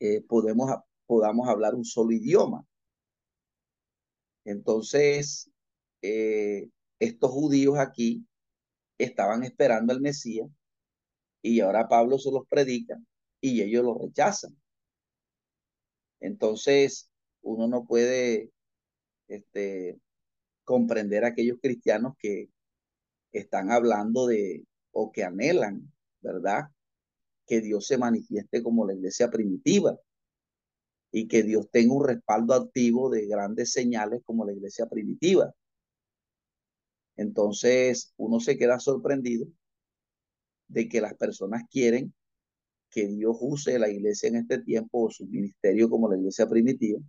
[0.00, 0.70] eh, podemos,
[1.06, 2.66] podamos hablar un solo idioma.
[4.44, 5.50] Entonces,
[6.00, 8.26] eh, estos judíos aquí
[8.96, 10.48] estaban esperando al Mesías
[11.42, 12.96] y ahora Pablo se los predica
[13.40, 14.56] y ellos lo rechazan.
[16.20, 17.10] Entonces,
[17.42, 18.50] uno no puede
[19.28, 20.00] este,
[20.64, 22.48] comprender a aquellos cristianos que
[23.32, 24.64] están hablando de
[25.00, 26.70] o que anhelan, ¿verdad?
[27.46, 29.96] Que Dios se manifieste como la iglesia primitiva
[31.12, 35.54] y que Dios tenga un respaldo activo de grandes señales como la iglesia primitiva.
[37.16, 39.46] Entonces uno se queda sorprendido
[40.68, 42.12] de que las personas quieren
[42.90, 47.00] que Dios use la iglesia en este tiempo o su ministerio como la iglesia primitiva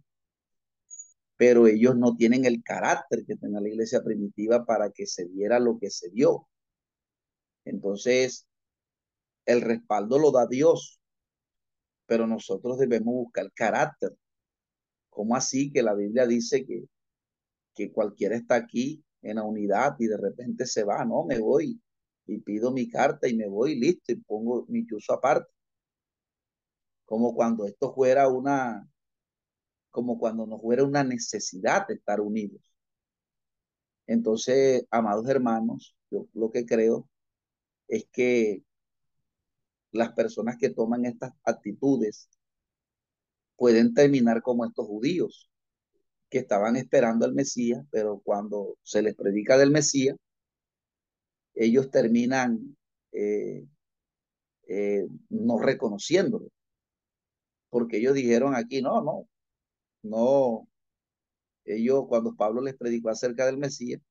[1.39, 5.57] pero ellos no tienen el carácter que tenía la iglesia primitiva para que se diera
[5.57, 6.49] lo que se dio.
[7.65, 8.47] Entonces,
[9.45, 10.99] el respaldo lo da Dios,
[12.05, 14.15] pero nosotros debemos buscar carácter.
[15.09, 16.85] ¿Cómo así que la Biblia dice que,
[17.75, 21.03] que cualquiera está aquí en la unidad y de repente se va?
[21.05, 21.81] No, me voy
[22.27, 25.51] y pido mi carta y me voy listo y pongo mi chuzo aparte.
[27.05, 28.87] Como cuando esto fuera una,
[29.89, 32.61] como cuando nos fuera una necesidad de estar unidos.
[34.05, 37.08] Entonces, amados hermanos, yo lo que creo
[37.89, 38.63] es que
[39.91, 42.29] las personas que toman estas actitudes
[43.57, 45.49] pueden terminar como estos judíos
[46.29, 50.15] que estaban esperando al Mesías, pero cuando se les predica del Mesías,
[51.55, 52.77] ellos terminan
[53.11, 53.65] eh,
[54.67, 56.49] eh, no reconociéndolo,
[57.69, 59.27] porque ellos dijeron aquí, no, no,
[60.03, 60.67] no,
[61.65, 64.01] ellos, cuando Pablo les predicó acerca del Mesías,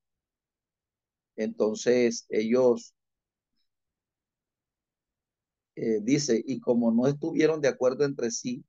[1.37, 2.95] entonces ellos
[5.81, 8.65] eh, dice, y como no estuvieron de acuerdo entre sí,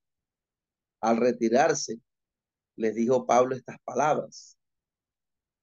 [1.02, 2.00] al retirarse,
[2.76, 4.58] les dijo Pablo estas palabras.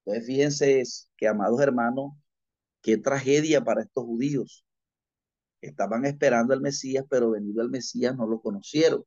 [0.04, 2.14] Entonces, fíjense es que, amados hermanos,
[2.82, 4.64] qué tragedia para estos judíos.
[5.60, 9.04] Estaban esperando al Mesías, pero venido el Mesías no lo conocieron.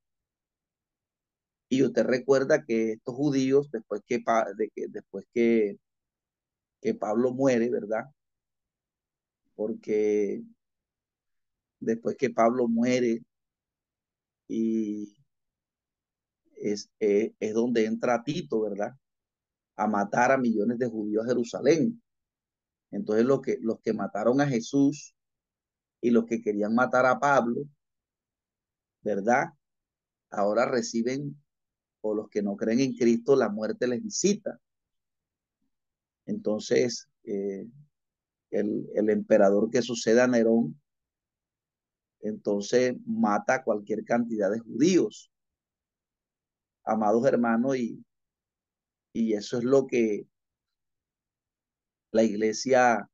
[1.69, 4.23] Y usted recuerda que estos judíos, después que,
[4.55, 5.77] de que, después que,
[6.81, 8.05] que Pablo muere, ¿verdad?
[9.55, 10.41] Porque
[11.79, 13.23] después que Pablo muere
[14.47, 15.15] y
[16.57, 18.93] es, eh, es donde entra Tito, ¿verdad?
[19.75, 22.01] A matar a millones de judíos a Jerusalén.
[22.91, 25.15] Entonces los que, los que mataron a Jesús
[26.01, 27.63] y los que querían matar a Pablo,
[29.01, 29.47] ¿verdad?
[30.31, 31.41] Ahora reciben,
[32.01, 34.59] o los que no creen en Cristo, la muerte les visita.
[36.25, 37.67] Entonces, eh,
[38.51, 40.79] el, el, emperador que sucede a Nerón,
[42.21, 45.31] entonces mata cualquier cantidad de judíos
[46.89, 48.03] amados hermanos, y,
[49.13, 50.27] y eso es lo que
[52.11, 53.09] la iglesia,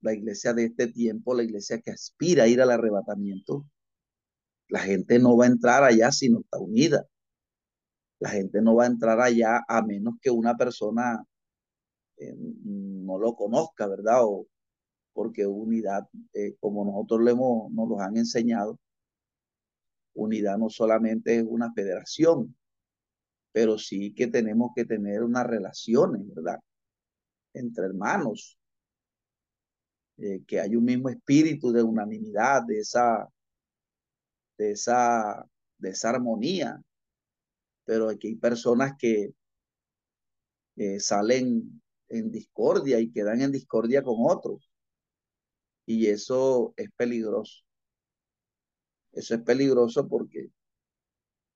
[0.00, 3.64] la iglesia de este tiempo, la iglesia que aspira a ir al arrebatamiento,
[4.68, 7.06] la gente no va a entrar allá si no está unida.
[8.20, 11.24] La gente no va a entrar allá a menos que una persona
[12.16, 14.22] eh, no lo conozca, ¿verdad?
[15.18, 18.78] Porque unidad, eh, como nosotros le hemos, nos lo han enseñado,
[20.14, 22.56] unidad no solamente es una federación,
[23.50, 26.60] pero sí que tenemos que tener unas relaciones, ¿verdad?
[27.52, 28.60] Entre hermanos,
[30.18, 33.28] eh, que hay un mismo espíritu de unanimidad, de esa,
[34.56, 35.44] de esa,
[35.78, 36.80] de esa armonía,
[37.84, 39.32] pero aquí hay personas que
[41.00, 44.67] salen en discordia y quedan en discordia con otros.
[45.88, 47.62] Y eso es peligroso.
[49.12, 50.50] Eso es peligroso porque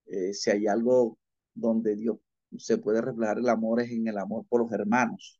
[0.07, 1.19] eh, si hay algo
[1.53, 2.17] donde Dios
[2.57, 5.39] se puede reflejar el amor es en el amor por los hermanos.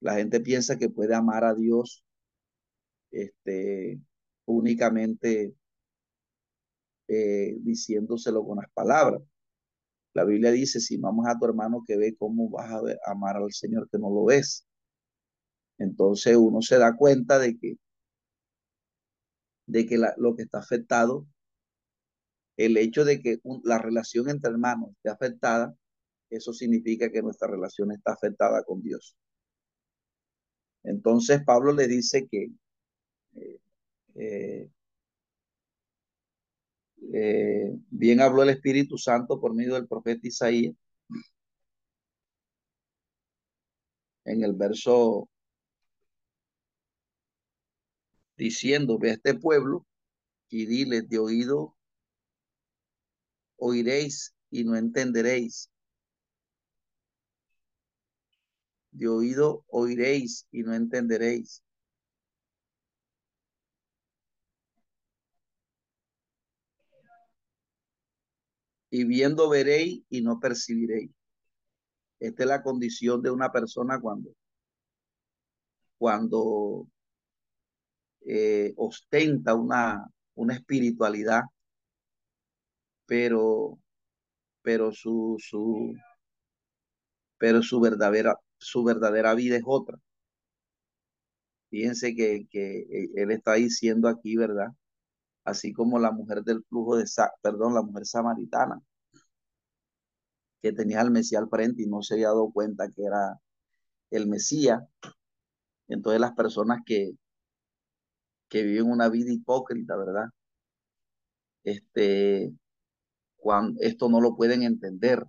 [0.00, 2.02] La gente piensa que puede amar a Dios
[3.10, 4.00] este,
[4.46, 5.54] únicamente
[7.08, 9.20] eh, diciéndoselo con las palabras.
[10.14, 13.52] La Biblia dice, si vamos a tu hermano que ve, ¿cómo vas a amar al
[13.52, 14.66] Señor que no lo ves?
[15.78, 17.76] Entonces uno se da cuenta de que,
[19.66, 21.26] de que lo que está afectado
[22.56, 25.74] el hecho de que la relación entre hermanos esté afectada,
[26.30, 29.16] eso significa que nuestra relación está afectada con Dios.
[30.82, 32.50] Entonces Pablo le dice que
[34.14, 34.68] eh,
[37.12, 40.74] eh, bien habló el Espíritu Santo por medio del profeta Isaías
[44.24, 45.28] en el verso
[48.36, 49.86] diciendo, ve a este pueblo
[50.48, 51.76] y dile de oído
[53.56, 55.70] oiréis y no entenderéis.
[58.90, 61.62] De oído oiréis y no entenderéis.
[68.90, 71.10] Y viendo veréis y no percibiréis.
[72.20, 74.30] Esta es la condición de una persona cuando,
[75.98, 76.86] cuando
[78.26, 81.42] eh, ostenta una, una espiritualidad
[83.06, 83.78] pero,
[84.62, 85.94] pero su, su,
[87.38, 89.98] pero su verdadera, su verdadera vida es otra.
[91.70, 94.68] Fíjense que, que él está diciendo aquí, ¿verdad?
[95.44, 97.06] Así como la mujer del flujo de,
[97.42, 98.82] perdón, la mujer samaritana,
[100.62, 103.38] que tenía al Mesías al frente y no se había dado cuenta que era
[104.10, 104.82] el Mesías.
[105.88, 107.12] Entonces las personas que,
[108.52, 110.26] que viven una vida hipócrita, ¿verdad?
[111.64, 112.52] Este,
[113.36, 115.24] cuando esto no lo pueden entender,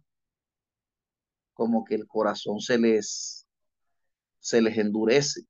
[1.53, 3.47] como que el corazón se les,
[4.39, 5.43] se les endurece.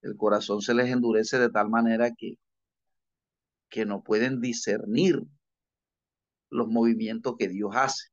[0.00, 2.38] El corazón se les endurece de tal manera que,
[3.68, 5.20] que no pueden discernir
[6.48, 8.08] los movimientos que Dios hace.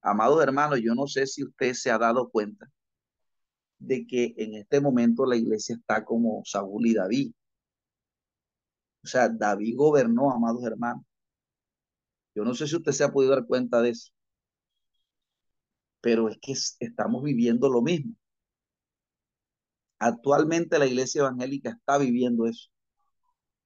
[0.00, 2.68] Amados hermanos, yo no sé si usted se ha dado cuenta
[3.86, 7.32] de que en este momento la iglesia está como Saúl y David.
[9.02, 11.04] O sea, David gobernó, amados hermanos,
[12.34, 14.12] yo no sé si usted se ha podido dar cuenta de eso,
[16.00, 18.14] pero es que estamos viviendo lo mismo.
[19.98, 22.68] Actualmente la iglesia evangélica está viviendo eso.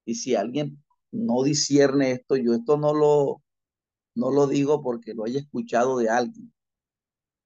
[0.05, 3.43] Y si alguien no discierne esto, yo esto no lo,
[4.15, 6.53] no lo digo porque lo haya escuchado de alguien.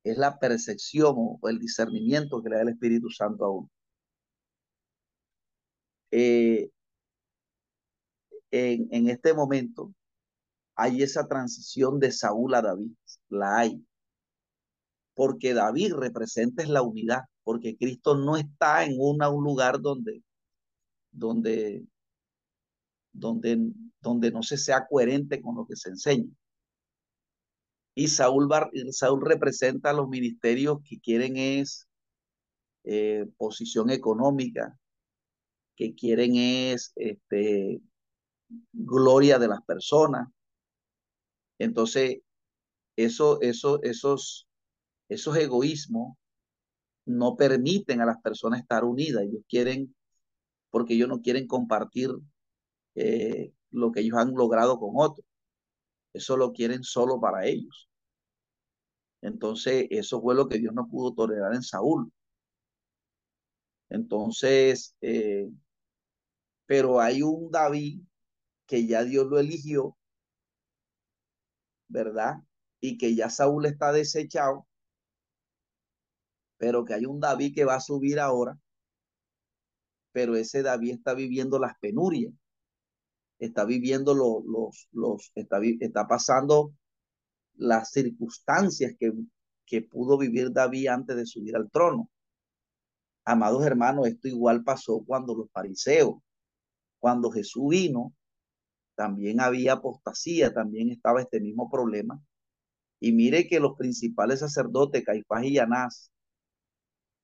[0.04, 3.70] Es la percepción o el discernimiento que le da el Espíritu Santo a uno.
[6.12, 6.70] Eh,
[8.51, 9.93] en, en este momento
[10.76, 12.91] hay esa transición de Saúl a David,
[13.30, 13.86] la hay.
[15.16, 20.24] Porque David representa es la unidad, porque Cristo no está en una, un lugar donde,
[21.12, 21.86] donde,
[23.12, 26.30] donde, donde no se sea coherente con lo que se enseña.
[27.96, 28.50] Y Saúl,
[28.91, 31.88] Saúl representa los ministerios que quieren es
[32.84, 34.78] eh, posición económica,
[35.76, 37.82] que quieren es este,
[38.72, 40.28] gloria de las personas.
[41.60, 42.20] Entonces,
[42.96, 44.48] eso, eso, esos,
[45.10, 46.18] esos egoísmos
[47.06, 49.24] no permiten a las personas estar unidas.
[49.24, 49.96] Ellos quieren,
[50.70, 52.10] porque ellos no quieren compartir
[52.96, 55.26] eh, lo que ellos han logrado con otros.
[56.14, 57.89] Eso lo quieren solo para ellos.
[59.22, 62.11] Entonces, eso fue lo que Dios no pudo tolerar en Saúl.
[63.89, 65.49] Entonces, eh,
[66.66, 68.01] pero hay un David
[68.66, 69.97] que ya Dios lo eligió,
[71.88, 72.36] ¿verdad?
[72.80, 74.68] Y que ya Saúl está desechado,
[76.57, 78.57] pero que hay un David que va a subir ahora,
[80.11, 82.34] pero ese David está viviendo las penurias,
[83.40, 86.74] está viviendo los, los, está, está pasando
[87.56, 89.14] las circunstancias que,
[89.66, 92.10] que pudo vivir David antes de subir al trono.
[93.26, 96.16] Amados hermanos, esto igual pasó cuando los fariseos,
[97.00, 98.14] cuando Jesús vino,
[98.96, 102.22] también había apostasía, también estaba este mismo problema.
[103.00, 106.12] Y mire que los principales sacerdotes, Caifás y Anás,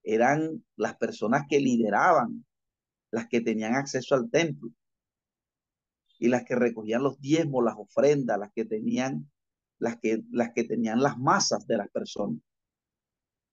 [0.04, 2.46] eran las personas que lideraban,
[3.12, 4.72] las que tenían acceso al templo
[6.20, 9.30] y las que recogían los diezmos, las ofrendas, las que tenían
[9.80, 12.40] las que, las que tenían las masas de las personas.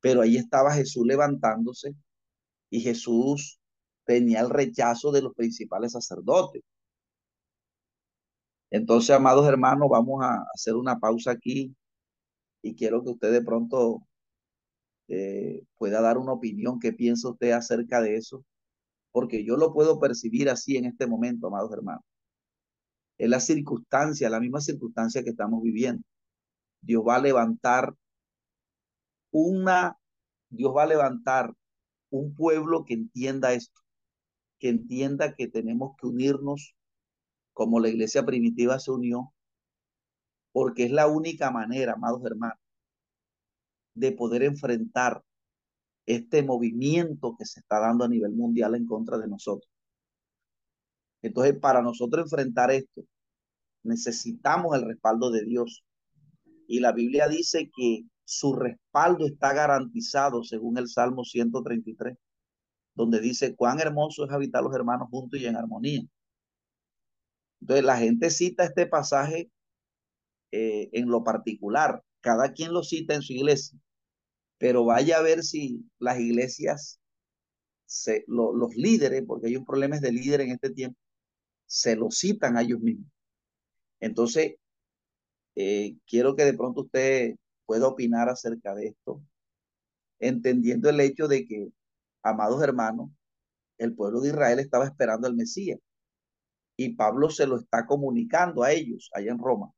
[0.00, 1.94] Pero ahí estaba Jesús levantándose
[2.70, 3.60] y Jesús
[4.04, 6.62] tenía el rechazo de los principales sacerdotes.
[8.70, 11.74] Entonces, amados hermanos, vamos a hacer una pausa aquí
[12.62, 14.02] y quiero que usted de pronto
[15.08, 18.44] eh, pueda dar una opinión, qué piensa usted acerca de eso,
[19.12, 22.04] porque yo lo puedo percibir así en este momento, amados hermanos.
[23.18, 26.02] Es la circunstancia, la misma circunstancia que estamos viviendo.
[26.80, 27.94] Dios va a levantar
[29.30, 29.98] una,
[30.50, 31.52] Dios va a levantar
[32.10, 33.82] un pueblo que entienda esto,
[34.58, 36.74] que entienda que tenemos que unirnos
[37.52, 39.32] como la iglesia primitiva se unió,
[40.52, 42.58] porque es la única manera, amados hermanos,
[43.94, 45.22] de poder enfrentar
[46.06, 49.70] este movimiento que se está dando a nivel mundial en contra de nosotros.
[51.26, 53.02] Entonces, para nosotros enfrentar esto,
[53.82, 55.84] necesitamos el respaldo de Dios.
[56.68, 62.16] Y la Biblia dice que su respaldo está garantizado según el Salmo 133,
[62.94, 66.02] donde dice cuán hermoso es habitar los hermanos juntos y en armonía.
[67.60, 69.50] Entonces la gente cita este pasaje
[70.52, 73.76] eh, en lo particular, cada quien lo cita en su iglesia,
[74.58, 77.00] pero vaya a ver si las iglesias,
[78.28, 80.98] los líderes, porque hay un problema de líder en este tiempo,
[81.66, 83.10] se lo citan a ellos mismos.
[84.00, 84.56] Entonces,
[85.54, 87.36] eh, quiero que de pronto usted
[87.66, 89.22] pueda opinar acerca de esto,
[90.18, 91.68] entendiendo el hecho de que,
[92.22, 93.10] amados hermanos,
[93.78, 95.78] el pueblo de Israel estaba esperando al Mesías
[96.76, 99.72] y Pablo se lo está comunicando a ellos allá en Roma,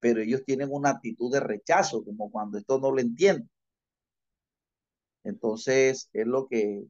[0.00, 3.50] pero ellos tienen una actitud de rechazo, como cuando esto no lo entienden.
[5.24, 6.84] Entonces, es lo que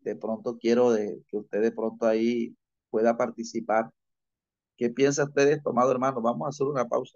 [0.00, 2.56] de pronto quiero de, que usted de pronto ahí
[2.90, 3.90] pueda participar.
[4.76, 6.20] ¿Qué piensa usted de esto, amado hermano?
[6.22, 7.14] Vamos a hacer una pausa.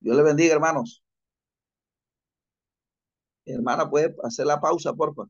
[0.00, 1.02] Dios le bendiga, hermanos.
[3.44, 5.28] Hermana, ¿puede hacer la pausa, por favor?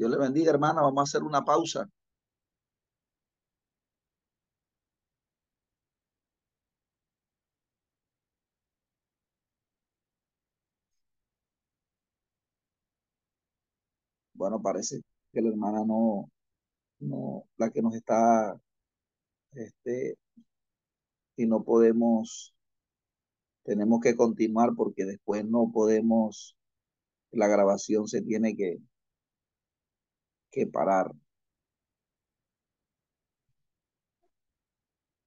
[0.00, 0.80] Dios le bendiga, hermana.
[0.82, 1.86] Vamos a hacer una pausa.
[14.34, 16.30] Bueno, parece que la hermana no,
[17.00, 18.60] no, la que nos está,
[19.54, 20.16] este,
[21.36, 22.54] y no podemos,
[23.64, 26.56] tenemos que continuar porque después no podemos,
[27.32, 28.78] la grabación se tiene que,
[30.50, 31.12] que parar.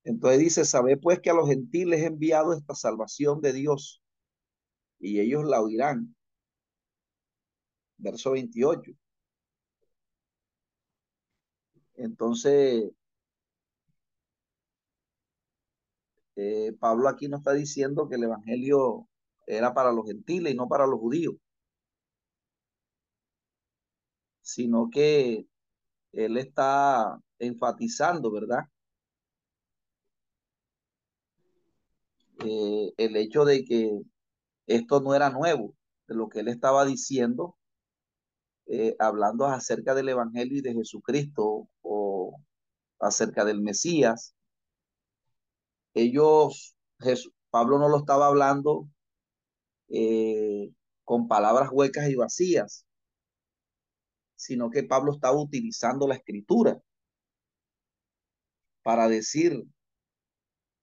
[0.05, 4.01] Entonces dice, sabe pues que a los gentiles he enviado esta salvación de Dios
[4.99, 6.15] y ellos la oirán.
[7.97, 8.91] Verso 28.
[11.95, 12.91] Entonces,
[16.36, 19.07] eh, Pablo aquí nos está diciendo que el Evangelio
[19.47, 21.36] era para los gentiles y no para los judíos,
[24.43, 25.47] sino que
[26.13, 28.65] él está enfatizando, ¿verdad?
[32.45, 34.01] Eh, el hecho de que
[34.67, 35.75] esto no era nuevo,
[36.07, 37.57] de lo que él estaba diciendo,
[38.67, 42.39] eh, hablando acerca del Evangelio y de Jesucristo o
[42.99, 44.35] acerca del Mesías.
[45.93, 46.75] Ellos,
[47.49, 48.87] Pablo no lo estaba hablando
[49.89, 50.71] eh,
[51.03, 52.85] con palabras huecas y vacías,
[54.43, 56.77] sino que Pablo estaba utilizando la escritura
[58.83, 59.63] para decir,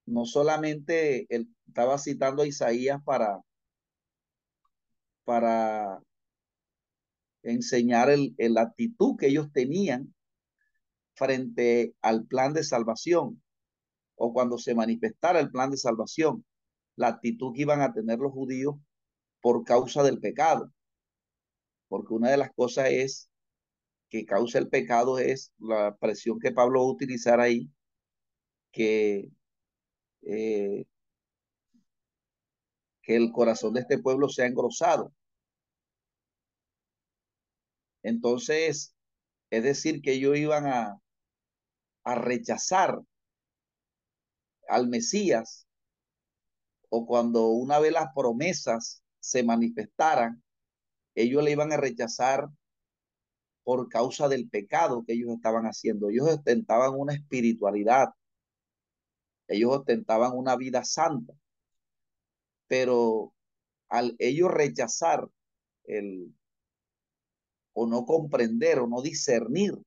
[0.07, 3.39] no solamente él estaba citando a Isaías para,
[5.25, 6.01] para
[7.43, 10.15] enseñar el, la actitud que ellos tenían
[11.13, 13.43] frente al plan de salvación
[14.15, 16.47] o cuando se manifestara el plan de salvación,
[16.97, 18.77] la actitud que iban a tener los judíos
[19.43, 20.73] por causa del pecado.
[21.89, 23.30] Porque una de las cosas es
[24.11, 27.71] que causa el pecado es la presión que Pablo va a utilizar ahí,
[28.73, 29.31] que,
[30.23, 30.87] eh,
[33.03, 35.13] que el corazón de este pueblo sea engrosado.
[38.03, 38.95] Entonces,
[39.51, 41.01] es decir, que ellos iban a,
[42.05, 43.01] a rechazar
[44.69, 45.67] al Mesías
[46.89, 50.43] o cuando una vez las promesas se manifestaran,
[51.15, 52.49] ellos le iban a rechazar
[53.71, 56.11] por causa del pecado que ellos estaban haciendo.
[56.11, 58.09] Ellos ostentaban una espiritualidad,
[59.47, 61.33] ellos ostentaban una vida santa,
[62.67, 63.33] pero
[63.89, 65.29] al ellos rechazar
[65.85, 66.35] el
[67.73, 69.79] o no comprender o no discernir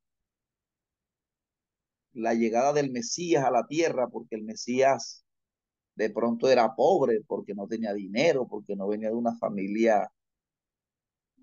[2.14, 5.26] la llegada del Mesías a la tierra, porque el Mesías
[5.96, 10.10] de pronto era pobre, porque no tenía dinero, porque no venía de una familia,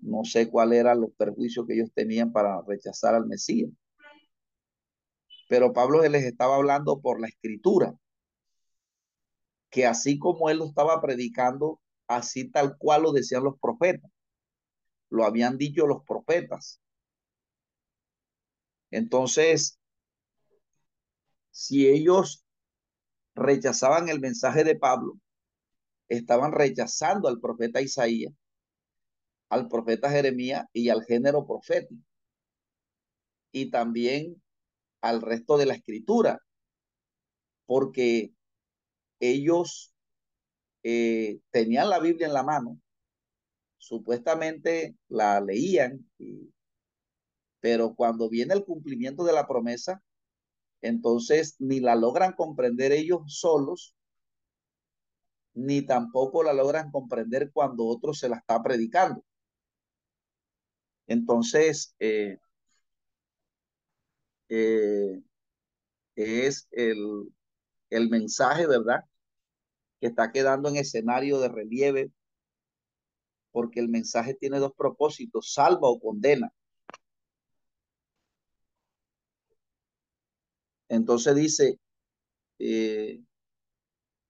[0.01, 3.69] no sé cuál eran los perjuicios que ellos tenían para rechazar al Mesías.
[5.47, 7.93] Pero Pablo les estaba hablando por la escritura,
[9.69, 14.09] que así como él lo estaba predicando, así tal cual lo decían los profetas,
[15.09, 16.81] lo habían dicho los profetas.
[18.91, 19.79] Entonces,
[21.51, 22.45] si ellos
[23.35, 25.17] rechazaban el mensaje de Pablo,
[26.07, 28.33] estaban rechazando al profeta Isaías,
[29.51, 32.01] al profeta Jeremías y al género profético,
[33.51, 34.41] y también
[35.01, 36.39] al resto de la escritura,
[37.65, 38.33] porque
[39.19, 39.93] ellos
[40.83, 42.79] eh, tenían la Biblia en la mano,
[43.77, 46.09] supuestamente la leían,
[47.59, 50.01] pero cuando viene el cumplimiento de la promesa,
[50.81, 53.97] entonces ni la logran comprender ellos solos,
[55.53, 59.25] ni tampoco la logran comprender cuando otro se la está predicando.
[61.11, 62.37] Entonces, eh,
[64.47, 65.21] eh,
[66.15, 67.33] es el,
[67.89, 69.03] el mensaje, ¿verdad?
[69.99, 72.11] Que está quedando en escenario de relieve,
[73.51, 76.53] porque el mensaje tiene dos propósitos, salva o condena.
[80.87, 81.79] Entonces dice,
[82.59, 83.21] eh,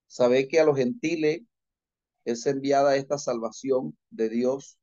[0.08, 1.44] sabe que a los gentiles
[2.26, 4.81] es enviada esta salvación de Dios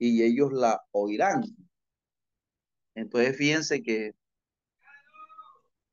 [0.00, 1.44] y ellos la oirán.
[2.94, 4.12] Entonces fíjense que,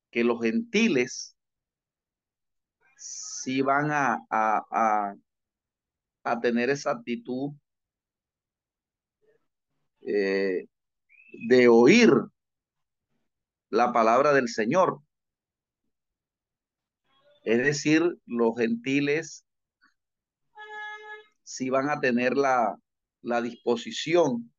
[0.09, 1.35] que los gentiles
[2.97, 5.13] sí van a, a,
[6.23, 7.51] a, tener esa actitud
[10.01, 10.67] eh,
[11.49, 12.09] de oír
[13.69, 15.01] la palabra del Señor.
[17.43, 19.45] Es decir, los gentiles
[21.43, 22.77] si van a tener la,
[23.21, 24.51] la disposición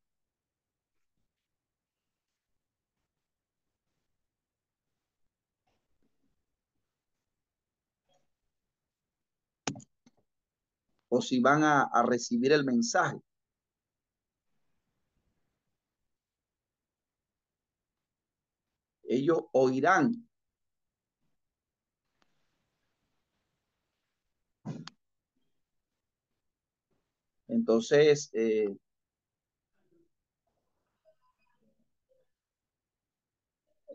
[11.09, 13.19] o si van a, recibir el mensaje.
[19.09, 20.28] ellos oirán.
[27.49, 28.73] Entonces, eh,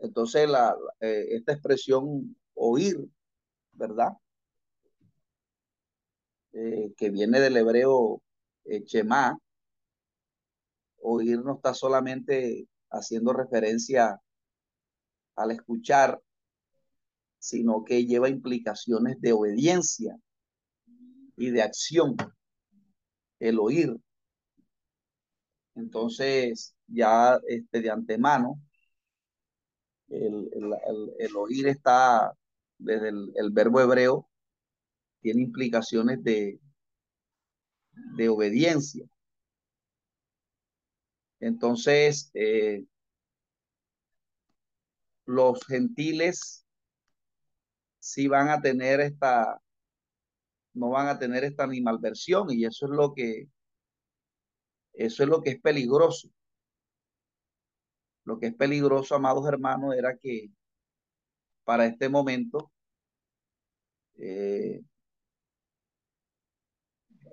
[0.01, 3.09] entonces la, eh, esta expresión oír
[3.73, 4.13] ¿verdad?
[6.53, 8.21] Eh, que viene del hebreo
[8.65, 9.37] Shema,
[11.01, 14.19] oír no está solamente haciendo referencia
[15.35, 16.21] al escuchar,
[17.37, 20.17] sino que lleva implicaciones de obediencia
[21.35, 22.15] y de acción,
[23.49, 23.95] el oír.
[25.75, 28.61] Entonces, ya este, de antemano,
[30.09, 32.33] el, oír está
[32.77, 34.29] desde el, verbo hebreo,
[35.21, 36.59] tiene implicaciones de,
[38.17, 39.05] de obediencia.
[41.39, 42.85] Entonces, eh,
[45.25, 46.65] los gentiles
[47.99, 49.59] sí van a tener esta,
[50.75, 53.47] no van a tener esta animalversión y eso es lo que,
[54.93, 56.29] eso es lo que es peligroso.
[58.25, 60.49] Lo que es peligroso, amados hermanos, era que
[61.63, 62.71] para este momento
[64.17, 64.81] eh,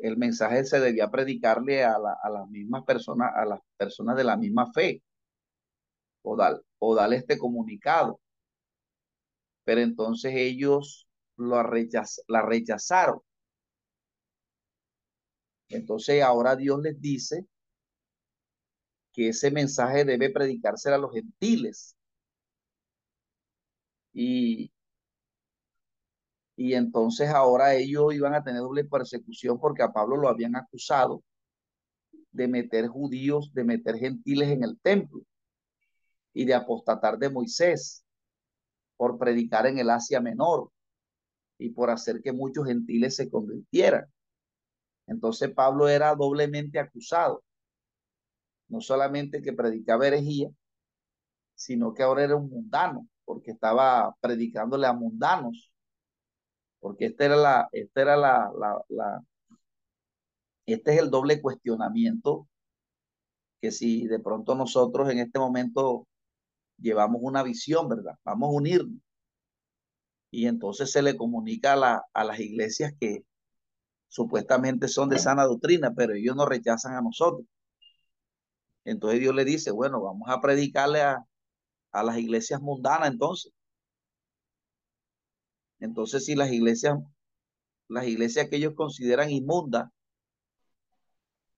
[0.02, 4.36] el mensaje se debía predicarle a, a las mismas personas, a las personas de la
[4.36, 5.02] misma fe,
[6.22, 8.20] o, dar, o darle este comunicado.
[9.64, 11.56] Pero entonces ellos lo
[12.28, 13.20] la rechazaron.
[15.72, 17.46] Entonces ahora Dios les dice
[19.12, 21.96] que ese mensaje debe predicarse a los gentiles.
[24.12, 24.70] Y,
[26.56, 31.22] y entonces ahora ellos iban a tener doble persecución porque a Pablo lo habían acusado
[32.30, 35.22] de meter judíos, de meter gentiles en el templo
[36.34, 38.04] y de apostatar de Moisés
[38.96, 40.70] por predicar en el Asia Menor
[41.58, 44.06] y por hacer que muchos gentiles se convirtieran.
[45.12, 47.44] Entonces Pablo era doblemente acusado,
[48.68, 50.48] no solamente que predicaba herejía,
[51.54, 55.70] sino que ahora era un mundano, porque estaba predicándole a mundanos,
[56.80, 58.50] porque este era la, este era la,
[58.88, 59.22] la,
[60.66, 62.48] este es el doble cuestionamiento
[63.60, 66.08] que si de pronto nosotros en este momento
[66.78, 68.16] llevamos una visión, ¿verdad?
[68.24, 69.00] Vamos a unirnos.
[70.32, 73.24] Y entonces se le comunica a las iglesias que
[74.12, 77.46] supuestamente son de sana doctrina, pero ellos nos rechazan a nosotros.
[78.84, 81.24] Entonces Dios le dice, bueno, vamos a predicarle a,
[81.92, 83.54] a las iglesias mundanas entonces.
[85.80, 86.98] Entonces, si las iglesias,
[87.88, 89.88] las iglesias que ellos consideran inmundas,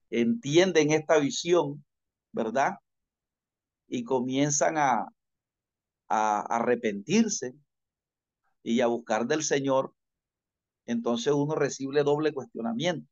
[0.09, 1.83] entienden esta visión,
[2.31, 2.75] ¿verdad?
[3.89, 5.07] Y comienzan a,
[6.07, 7.53] a arrepentirse
[8.63, 9.93] y a buscar del Señor,
[10.85, 13.07] entonces uno recibe doble cuestionamiento.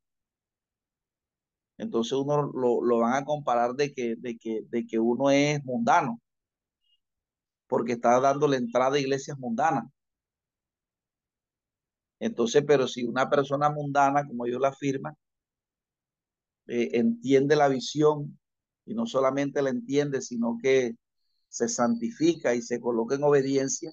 [1.78, 6.20] Entonces uno lo, van a comparar de que, de, que, de que uno es mundano,
[7.66, 9.84] porque está dando la entrada a iglesias mundanas.
[12.18, 15.14] Entonces, pero si una persona mundana, como yo la afirma,
[16.66, 18.38] eh, entiende la visión
[18.86, 20.92] y no solamente la entiende, sino que
[21.48, 23.92] se santifica y se coloca en obediencia,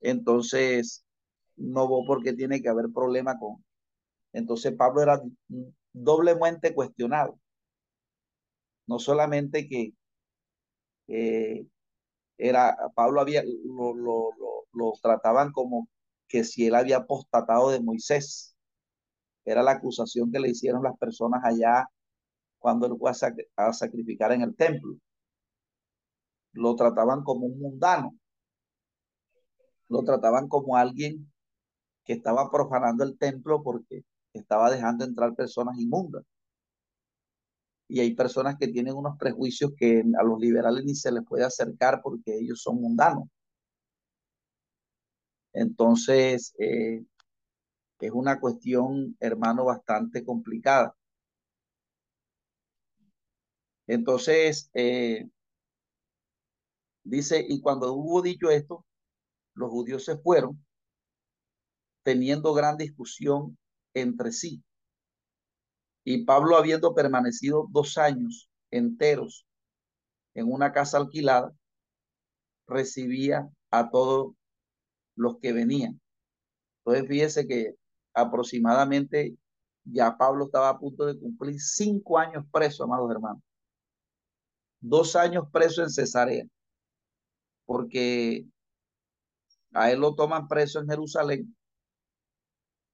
[0.00, 1.04] entonces
[1.56, 3.64] no vos porque tiene que haber problema con.
[4.32, 5.22] Entonces Pablo era
[5.92, 7.38] doblemente cuestionado.
[8.86, 9.94] No solamente que
[12.38, 14.30] era, Pablo había, lo, lo,
[14.72, 15.88] lo, trataban como
[16.28, 18.56] que si él había apostatado de Moisés.
[19.44, 21.86] Era la acusación que le hicieron las personas allá
[22.58, 23.10] cuando él fue
[23.56, 24.96] a sacrificar en el templo.
[26.52, 28.14] Lo trataban como un mundano.
[29.88, 31.30] Lo trataban como alguien
[32.04, 36.24] que estaba profanando el templo porque estaba dejando entrar personas inmundas.
[37.88, 41.44] Y hay personas que tienen unos prejuicios que a los liberales ni se les puede
[41.44, 43.28] acercar porque ellos son mundanos.
[45.52, 47.04] Entonces, eh,
[48.00, 50.94] es una cuestión, hermano, bastante complicada.
[53.86, 55.28] Entonces, eh,
[57.04, 58.84] dice, y cuando hubo dicho esto,
[59.54, 60.64] los judíos se fueron
[62.04, 63.58] teniendo gran discusión
[63.94, 64.62] entre sí.
[66.04, 69.46] Y Pablo, habiendo permanecido dos años enteros
[70.34, 71.52] en una casa alquilada,
[72.66, 74.34] recibía a todos
[75.16, 76.00] los que venían.
[76.84, 77.74] Entonces, fíjese que
[78.12, 79.36] aproximadamente
[79.84, 83.42] ya Pablo estaba a punto de cumplir cinco años preso, amados hermanos.
[84.80, 86.44] Dos años preso en Cesarea,
[87.64, 88.46] porque
[89.72, 91.56] a él lo toman preso en Jerusalén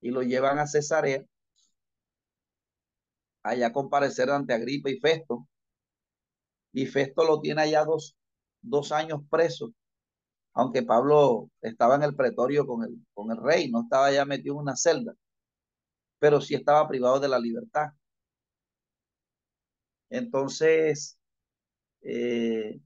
[0.00, 1.24] y lo llevan a Cesarea,
[3.42, 5.46] allá comparecer ante Agripa y Festo.
[6.72, 8.16] Y Festo lo tiene allá dos,
[8.62, 9.72] dos años preso
[10.54, 14.54] aunque Pablo estaba en el pretorio con el, con el rey, no estaba ya metido
[14.56, 15.14] en una celda,
[16.18, 17.88] pero sí estaba privado de la libertad.
[20.10, 21.18] Entonces,
[22.02, 22.80] eh,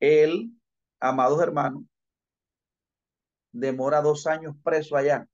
[0.00, 0.50] él,
[1.00, 1.84] amados hermanos,
[3.58, 5.26] demora dos años preso allá.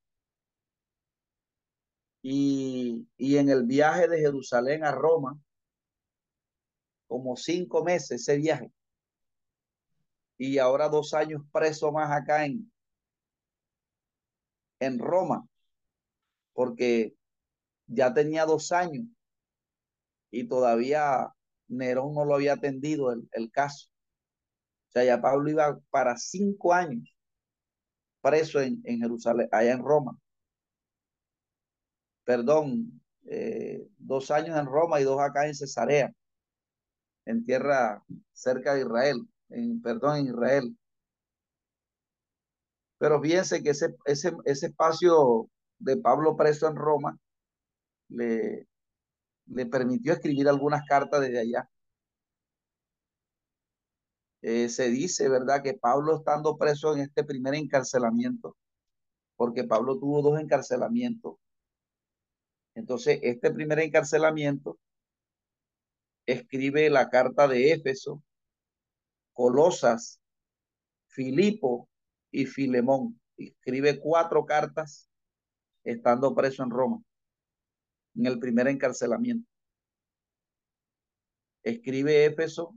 [2.22, 5.38] Y, y en el viaje de Jerusalén a Roma,
[7.08, 8.72] como cinco meses ese viaje.
[10.38, 12.72] Y ahora dos años preso más acá en,
[14.78, 15.46] en Roma,
[16.52, 17.14] porque
[17.86, 19.06] ya tenía dos años
[20.30, 21.28] y todavía
[21.68, 23.88] Nerón no lo había atendido el, el caso.
[24.88, 27.11] O sea, ya Pablo iba para cinco años
[28.22, 30.16] preso en, en Jerusalén, allá en Roma.
[32.24, 36.12] Perdón, eh, dos años en Roma y dos acá en Cesarea,
[37.26, 38.02] en tierra
[38.32, 40.76] cerca de Israel, en, perdón, en Israel.
[42.98, 45.48] Pero fíjense que ese, ese, ese espacio
[45.78, 47.18] de Pablo preso en Roma
[48.08, 48.68] le,
[49.46, 51.68] le permitió escribir algunas cartas desde allá.
[54.42, 58.56] Eh, se dice, ¿verdad?, que Pablo estando preso en este primer encarcelamiento,
[59.36, 61.36] porque Pablo tuvo dos encarcelamientos.
[62.74, 64.78] Entonces, este primer encarcelamiento
[66.26, 68.22] escribe la carta de Éfeso,
[69.32, 70.20] Colosas,
[71.06, 71.88] Filipo
[72.30, 73.20] y Filemón.
[73.36, 75.08] Escribe cuatro cartas
[75.84, 77.02] estando preso en Roma
[78.14, 79.48] en el primer encarcelamiento.
[81.62, 82.74] Escribe Éfeso,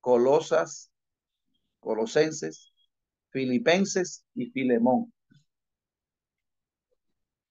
[0.00, 0.90] Colosas,
[1.80, 2.72] Colosenses,
[3.30, 5.12] Filipenses y Filemón.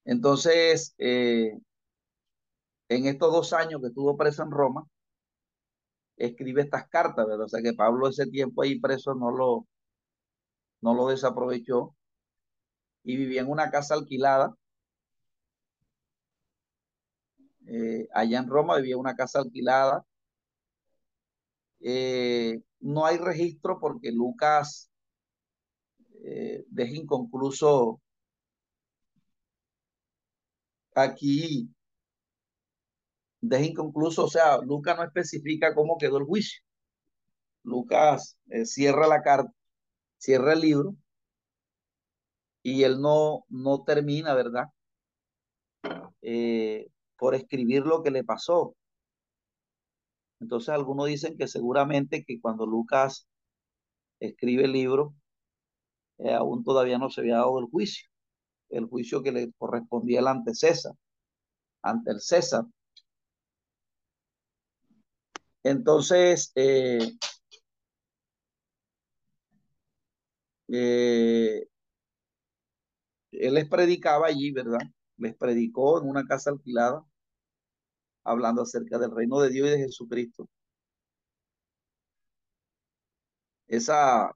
[0.05, 1.51] Entonces, eh,
[2.89, 4.85] en estos dos años que estuvo preso en Roma,
[6.17, 7.45] escribe estas cartas, ¿verdad?
[7.45, 9.65] O sea que Pablo ese tiempo ahí preso no lo,
[10.81, 11.95] no lo desaprovechó
[13.03, 14.55] y vivía en una casa alquilada
[17.67, 20.03] Eh, allá en Roma vivía una casa alquilada.
[21.79, 24.89] Eh, no hay registro porque Lucas
[26.23, 28.01] eh, deja inconcluso
[30.95, 31.69] aquí,
[33.41, 36.61] deja inconcluso, o sea, Lucas no especifica cómo quedó el juicio.
[37.63, 39.53] Lucas cierra la carta,
[40.17, 40.95] cierra el libro
[42.67, 44.65] y él no, no termina, ¿verdad?
[46.21, 48.75] Eh, por escribir lo que le pasó.
[50.39, 53.27] Entonces algunos dicen que seguramente que cuando Lucas
[54.19, 55.15] escribe el libro,
[56.19, 58.09] eh, aún todavía no se había dado el juicio,
[58.69, 60.93] el juicio que le correspondía al ante César,
[61.83, 62.65] ante el César.
[65.63, 66.99] Entonces, eh,
[70.69, 71.67] eh,
[73.31, 74.79] él les predicaba allí, ¿verdad?
[75.17, 77.03] Les predicó en una casa alquilada,
[78.27, 80.47] hablando acerca del reino de Dios y de Jesucristo.
[83.67, 84.31] Esa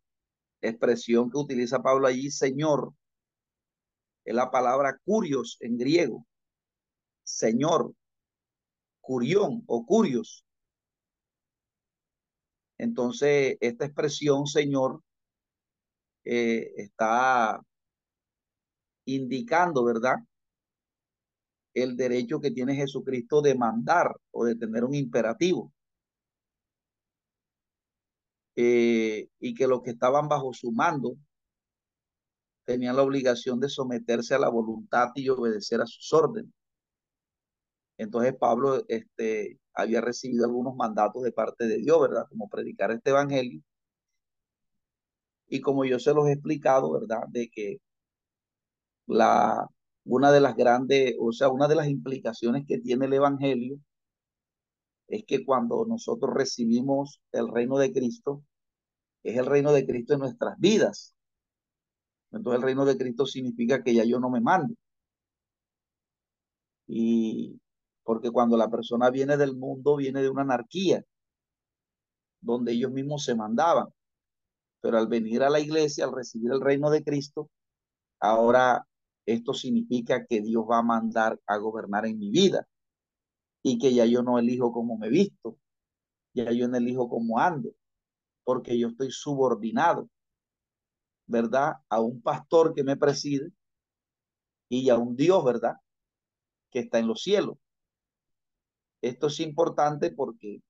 [0.61, 2.93] expresión que utiliza Pablo allí, Señor,
[4.25, 6.25] es la palabra curios en griego.
[7.23, 7.93] Señor,
[9.01, 10.45] curión o curios.
[12.77, 15.03] Entonces, esta expresión, Señor,
[16.23, 17.61] eh, está
[19.05, 20.15] indicando, ¿verdad?
[21.73, 25.73] El derecho que tiene Jesucristo de mandar o de tener un imperativo.
[28.55, 31.15] Eh, y que los que estaban bajo su mando
[32.65, 36.51] tenían la obligación de someterse a la voluntad y obedecer a sus órdenes.
[37.97, 42.25] Entonces Pablo este, había recibido algunos mandatos de parte de Dios, ¿verdad?
[42.29, 43.61] Como predicar este evangelio.
[45.47, 47.23] Y como yo se los he explicado, ¿verdad?
[47.29, 47.79] De que
[49.07, 49.67] la
[50.05, 53.79] una de las grandes, o sea, una de las implicaciones que tiene el Evangelio
[55.07, 58.43] es que cuando nosotros recibimos el reino de Cristo,
[59.23, 61.15] es el reino de Cristo en nuestras vidas.
[62.31, 64.73] Entonces el reino de Cristo significa que ya yo no me mando.
[66.87, 67.59] Y
[68.03, 71.03] porque cuando la persona viene del mundo, viene de una anarquía,
[72.41, 73.87] donde ellos mismos se mandaban.
[74.81, 77.49] Pero al venir a la iglesia, al recibir el reino de Cristo,
[78.19, 78.85] ahora
[79.33, 82.67] esto significa que Dios va a mandar a gobernar en mi vida
[83.63, 85.57] y que ya yo no elijo cómo me visto,
[86.33, 87.71] ya yo no elijo cómo ando,
[88.43, 90.09] porque yo estoy subordinado,
[91.27, 91.73] ¿verdad?
[91.89, 93.51] A un pastor que me preside
[94.69, 95.75] y a un Dios, ¿verdad?
[96.71, 97.57] Que está en los cielos.
[99.01, 100.61] Esto es importante porque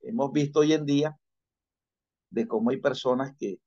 [0.00, 1.16] hemos visto hoy en día
[2.30, 3.58] de cómo hay personas que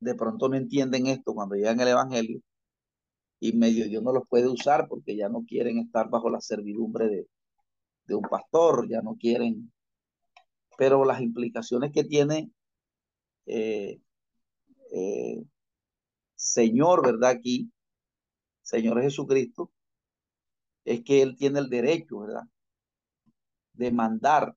[0.00, 2.40] de pronto no entienden esto cuando llegan el Evangelio
[3.40, 7.08] y medio Dios no los puede usar porque ya no quieren estar bajo la servidumbre
[7.08, 7.28] de,
[8.06, 9.72] de un pastor, ya no quieren,
[10.78, 12.50] pero las implicaciones que tiene
[13.46, 14.00] eh,
[14.92, 15.44] eh,
[16.34, 17.30] Señor, ¿verdad?
[17.30, 17.70] Aquí,
[18.62, 19.72] Señor Jesucristo,
[20.84, 22.42] es que Él tiene el derecho, ¿verdad?
[23.74, 24.56] De mandar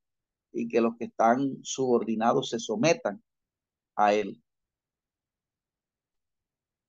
[0.52, 3.24] y que los que están subordinados se sometan
[3.96, 4.42] a Él.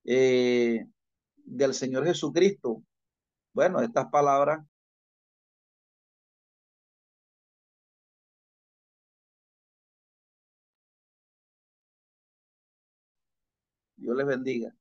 [0.04, 0.86] Eh,
[1.44, 2.82] del Señor Jesucristo,
[3.54, 4.64] bueno, estas palabras
[14.00, 14.74] Dios les bendiga.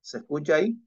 [0.00, 0.78] ¿Se escucha ahí?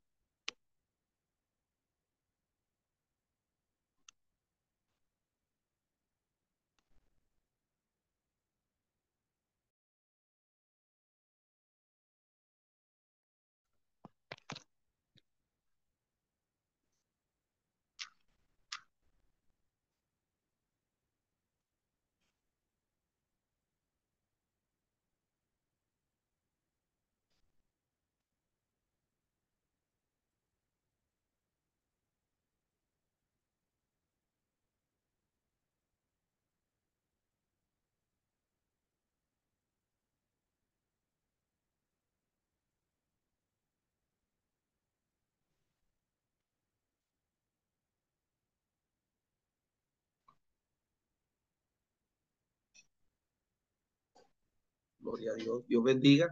[55.08, 55.66] Gloria a Dios.
[55.68, 56.28] Dios bendiga.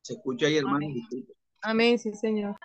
[0.00, 0.76] ¿Se escucha ahí, hermano?
[0.76, 1.26] Amén.
[1.60, 2.56] Amén, sí, Señor.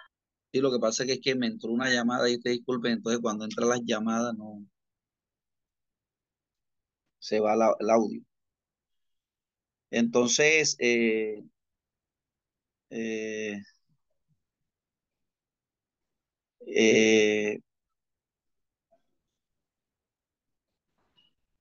[0.53, 3.43] Sí, lo que pasa es que, me entró una llamada y te disculpen, entonces cuando
[3.43, 4.65] entran las llamadas no
[7.19, 8.21] se va el audio.
[9.89, 11.43] Entonces, eh,
[12.89, 13.61] eh,
[16.67, 17.59] eh,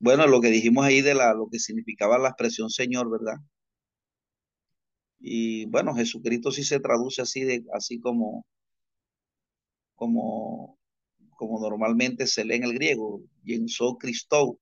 [0.00, 3.36] bueno, lo que dijimos ahí de la, lo que significaba la expresión Señor, ¿verdad?
[5.20, 8.44] Y bueno, Jesucristo sí se traduce así, de, así como,
[9.94, 10.78] como,
[11.36, 14.58] como normalmente se lee en el griego, Yenso Cristo.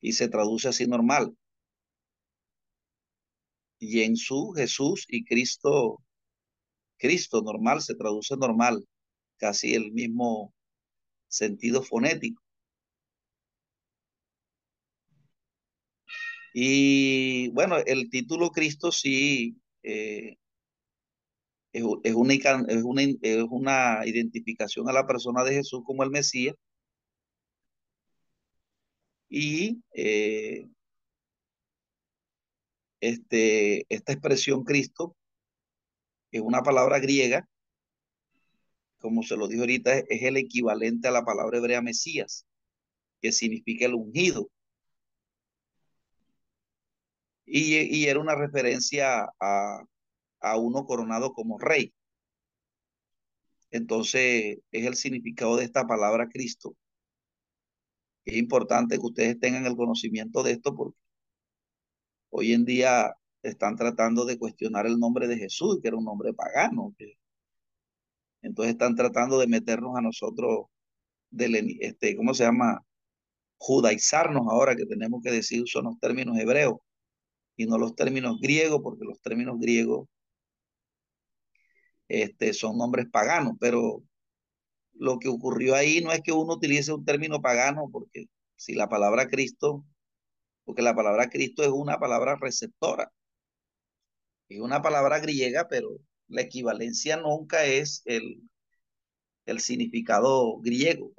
[0.00, 1.36] Y se traduce así normal.
[3.80, 6.02] Yensu, Jesús y Cristo,
[6.98, 8.86] Cristo normal, se traduce normal,
[9.38, 10.54] casi el mismo
[11.36, 12.42] sentido fonético.
[16.54, 20.36] Y bueno, el título Cristo sí eh,
[21.72, 21.82] es,
[22.14, 26.56] una, es, una, es, una, identificación a la persona de Jesús como el Mesías.
[29.28, 30.66] Y eh,
[33.00, 35.16] este, esta expresión Cristo
[36.30, 37.48] es una palabra griega,
[39.06, 42.44] como se lo dijo ahorita, es el equivalente a la palabra hebrea Mesías,
[43.20, 44.50] que significa el ungido
[47.46, 49.84] y, era una referencia a,
[50.40, 51.94] a uno coronado como rey.
[53.70, 56.76] Entonces, es el significado de esta palabra Cristo.
[58.24, 60.98] Es importante que ustedes tengan el conocimiento de esto porque
[62.30, 66.34] hoy en día están tratando de cuestionar el nombre de Jesús, que era un nombre
[66.34, 66.94] pagano.
[68.46, 70.66] Entonces están tratando de meternos a nosotros,
[71.30, 72.80] del, este, ¿cómo se llama?
[73.58, 76.76] Judaizarnos ahora que tenemos que decir son los términos hebreos
[77.56, 80.08] y no los términos griegos, porque los términos griegos
[82.08, 84.02] este, son nombres paganos, pero
[84.94, 88.26] lo que ocurrió ahí no es que uno utilice un término pagano, porque
[88.56, 89.84] si la palabra Cristo,
[90.64, 93.10] porque la palabra Cristo es una palabra receptora,
[94.48, 95.90] es una palabra griega, pero
[96.28, 98.42] la equivalencia nunca es el,
[99.46, 101.12] el significado griego,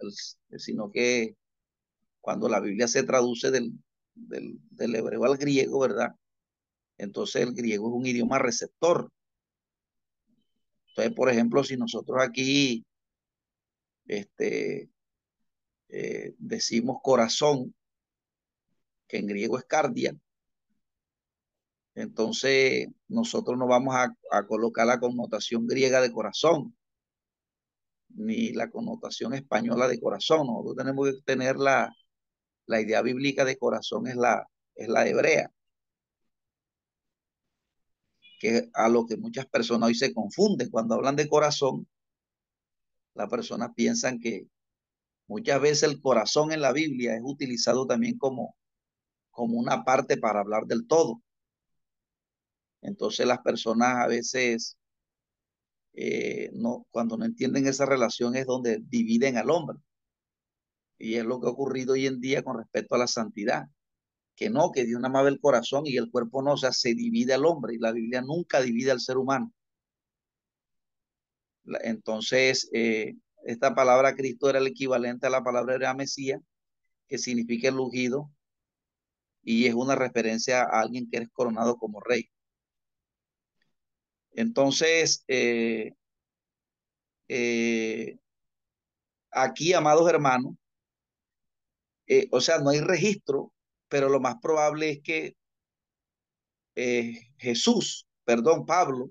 [0.57, 1.35] sino que
[2.21, 3.73] cuando la Biblia se traduce del,
[4.15, 6.15] del, hebreo al griego, ¿verdad?
[6.97, 9.11] Entonces el griego es un idioma receptor.
[10.89, 12.85] Entonces, por ejemplo, si nosotros aquí
[14.07, 14.89] este,
[15.89, 17.73] eh, decimos corazón,
[19.07, 20.17] que en griego es cardia,
[21.97, 26.77] entonces nosotros no vamos a, colocar la connotación griega de corazón,
[28.09, 30.45] ni la connotación española de corazón.
[30.45, 31.91] Nosotros tenemos que tener la,
[32.67, 35.51] idea bíblica de corazón es la, hebrea
[38.39, 41.87] que a lo que muchas personas hoy se confunden cuando hablan de corazón.
[43.15, 44.47] las personas piensan que
[45.27, 48.55] muchas veces el corazón en la Biblia es utilizado también como
[49.35, 51.23] una parte para hablar del todo.
[52.81, 54.77] Entonces las personas a veces,
[55.93, 59.79] eh, no, cuando no entienden esa relación es donde dividen al hombre.
[60.99, 63.67] Y es lo que ha ocurrido hoy en día con respecto a la santidad.
[64.35, 66.93] Que no, que Dios nada más el corazón y el cuerpo no, o sea, se
[66.93, 69.53] divide al hombre y la Biblia nunca divide al ser humano.
[71.81, 76.41] Entonces, eh, esta palabra Cristo era el equivalente a la palabra de Mesías,
[77.07, 78.31] que significa el ungido,
[79.43, 82.29] y es una referencia a alguien que es coronado como rey.
[84.37, 85.93] Entonces, eh,
[87.27, 88.19] eh,
[89.31, 90.53] aquí, amados hermanos,
[92.31, 93.51] o sea, no hay registro,
[93.89, 95.35] pero lo más probable es que
[97.37, 99.09] Jesús, perdón, Pablo,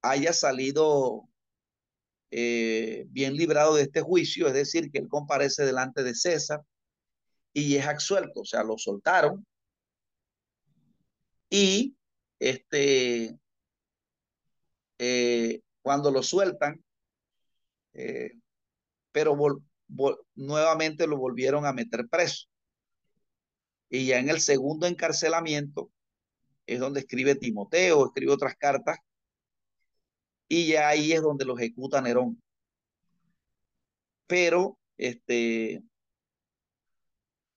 [0.00, 1.28] haya salido
[2.30, 6.62] eh, bien librado de este juicio, es decir, que él comparece delante de César
[7.52, 9.46] y es absuelto, o sea, lo soltaron.
[11.50, 11.94] Y
[12.38, 13.38] este,
[14.98, 16.82] eh, cuando lo sueltan,
[17.94, 18.32] eh,
[19.10, 19.36] pero
[20.34, 22.46] nuevamente lo volvieron a meter preso.
[23.88, 25.90] Y ya en el segundo encarcelamiento
[26.66, 28.98] es donde escribe Timoteo, escribe otras cartas,
[30.48, 32.40] y ya ahí es donde lo ejecuta Nerón.
[34.26, 35.82] Pero este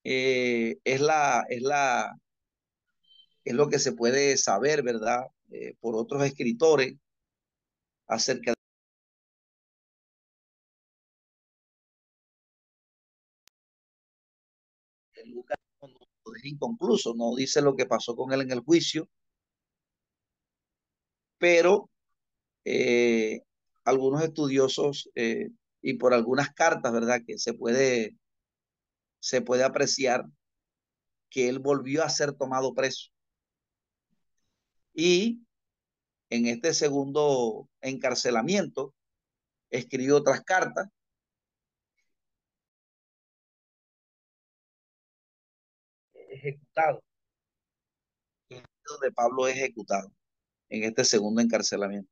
[0.03, 2.15] eh, es la es la
[3.43, 5.25] es lo que se puede saber, ¿verdad?
[5.79, 6.95] Por otros escritores
[8.07, 8.53] acerca
[15.15, 15.57] de Lucas
[16.43, 19.07] inconcluso, no dice lo que pasó con él en el juicio,
[21.37, 21.89] pero
[22.65, 23.41] eh,
[23.83, 25.49] algunos estudiosos eh,
[25.81, 27.21] y por algunas cartas, ¿verdad?
[27.25, 28.17] Que se puede,
[29.19, 30.25] se puede apreciar
[31.29, 33.09] que él volvió a ser tomado preso.
[34.93, 35.41] Y
[36.35, 38.93] en este segundo encarcelamiento
[39.69, 40.89] escribió otras cartas
[46.45, 47.03] ejecutado.
[48.49, 50.11] Donde Pablo es ejecutado
[50.69, 52.11] en este segundo encarcelamiento.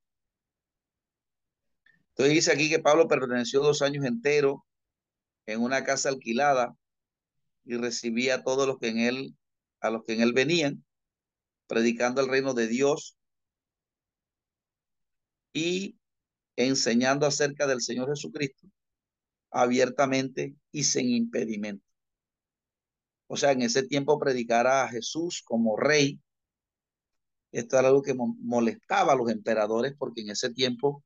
[2.10, 4.58] Entonces dice aquí que Pablo perteneció dos años enteros
[5.46, 6.76] en una casa alquilada
[7.66, 9.38] y recibía a todos los que en él,
[9.82, 10.84] a los que en él venían,
[11.68, 13.18] predicando el reino de Dios
[15.54, 15.98] y
[16.56, 18.68] enseñando acerca del Señor Jesucristo
[19.52, 21.86] abiertamente y sin impedimento.
[23.28, 26.20] O sea, en ese tiempo predicar a Jesús como rey,
[27.52, 31.04] esto era algo que molestaba a los emperadores porque en ese tiempo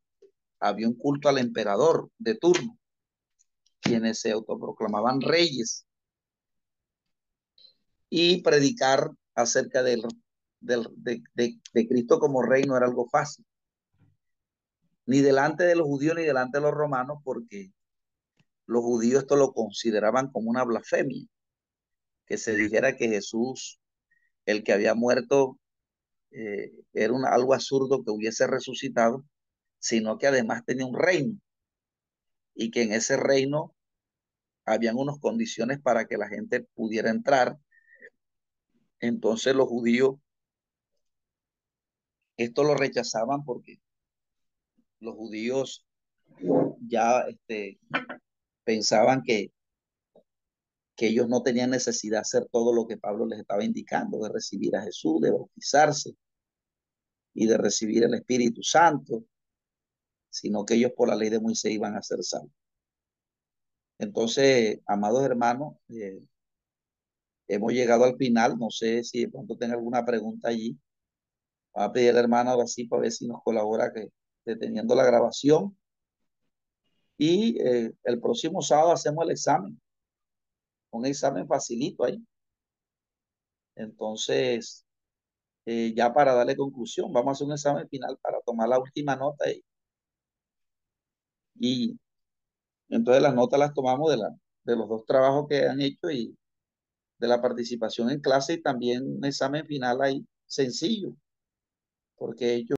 [0.60, 2.80] había un culto al emperador de turno,
[3.82, 5.86] quienes se autoproclamaban reyes,
[8.10, 10.04] y predicar acerca del,
[10.60, 13.46] del de, de, Cristo como rey no era algo fácil,
[15.08, 17.72] ni delante de los judíos ni delante de los romanos, porque
[18.68, 21.26] los judíos esto lo consideraban como una blasfemia,
[22.26, 23.80] que se dijera que Jesús,
[24.46, 25.60] el que había muerto,
[26.32, 29.26] eh, era un, algo absurdo que hubiese resucitado,
[29.80, 31.40] sino que además tenía un reino
[32.54, 33.74] y que en ese reino
[34.66, 37.58] habían unas condiciones para que la gente pudiera entrar.
[39.00, 40.16] Entonces los judíos
[42.36, 43.80] esto lo rechazaban porque
[45.00, 45.86] los judíos
[46.88, 47.80] ya este,
[48.64, 49.52] pensaban que,
[50.96, 54.30] que ellos no tenían necesidad de hacer todo lo que Pablo les estaba indicando, de
[54.30, 56.16] recibir a Jesús, de bautizarse
[57.34, 59.24] y de recibir el Espíritu Santo
[60.38, 62.52] sino que ellos por la ley de Moisés iban a ser salvos.
[64.00, 66.22] Entonces, amados hermanos, eh,
[67.48, 68.58] hemos llegado al final.
[68.58, 70.78] No sé si de pronto tenga alguna pregunta allí.
[71.74, 74.10] Voy a pedir al hermano ahora sí para ver si nos colabora que
[74.48, 75.78] deteniendo la grabación.
[77.18, 79.80] Y eh, el próximo sábado hacemos el examen.
[80.92, 82.24] Un examen facilito ahí.
[83.76, 84.86] Entonces,
[85.66, 89.16] eh, ya para darle conclusión, vamos a hacer un examen final para tomar la última
[89.16, 89.64] nota y
[91.60, 91.98] y
[92.90, 94.30] entonces las notas las tomamos de, la,
[94.64, 96.38] de los dos trabajos que han hecho y
[97.20, 101.14] de la participación en clase y también un examen final ahí sencillo,
[102.16, 102.78] porque ellos...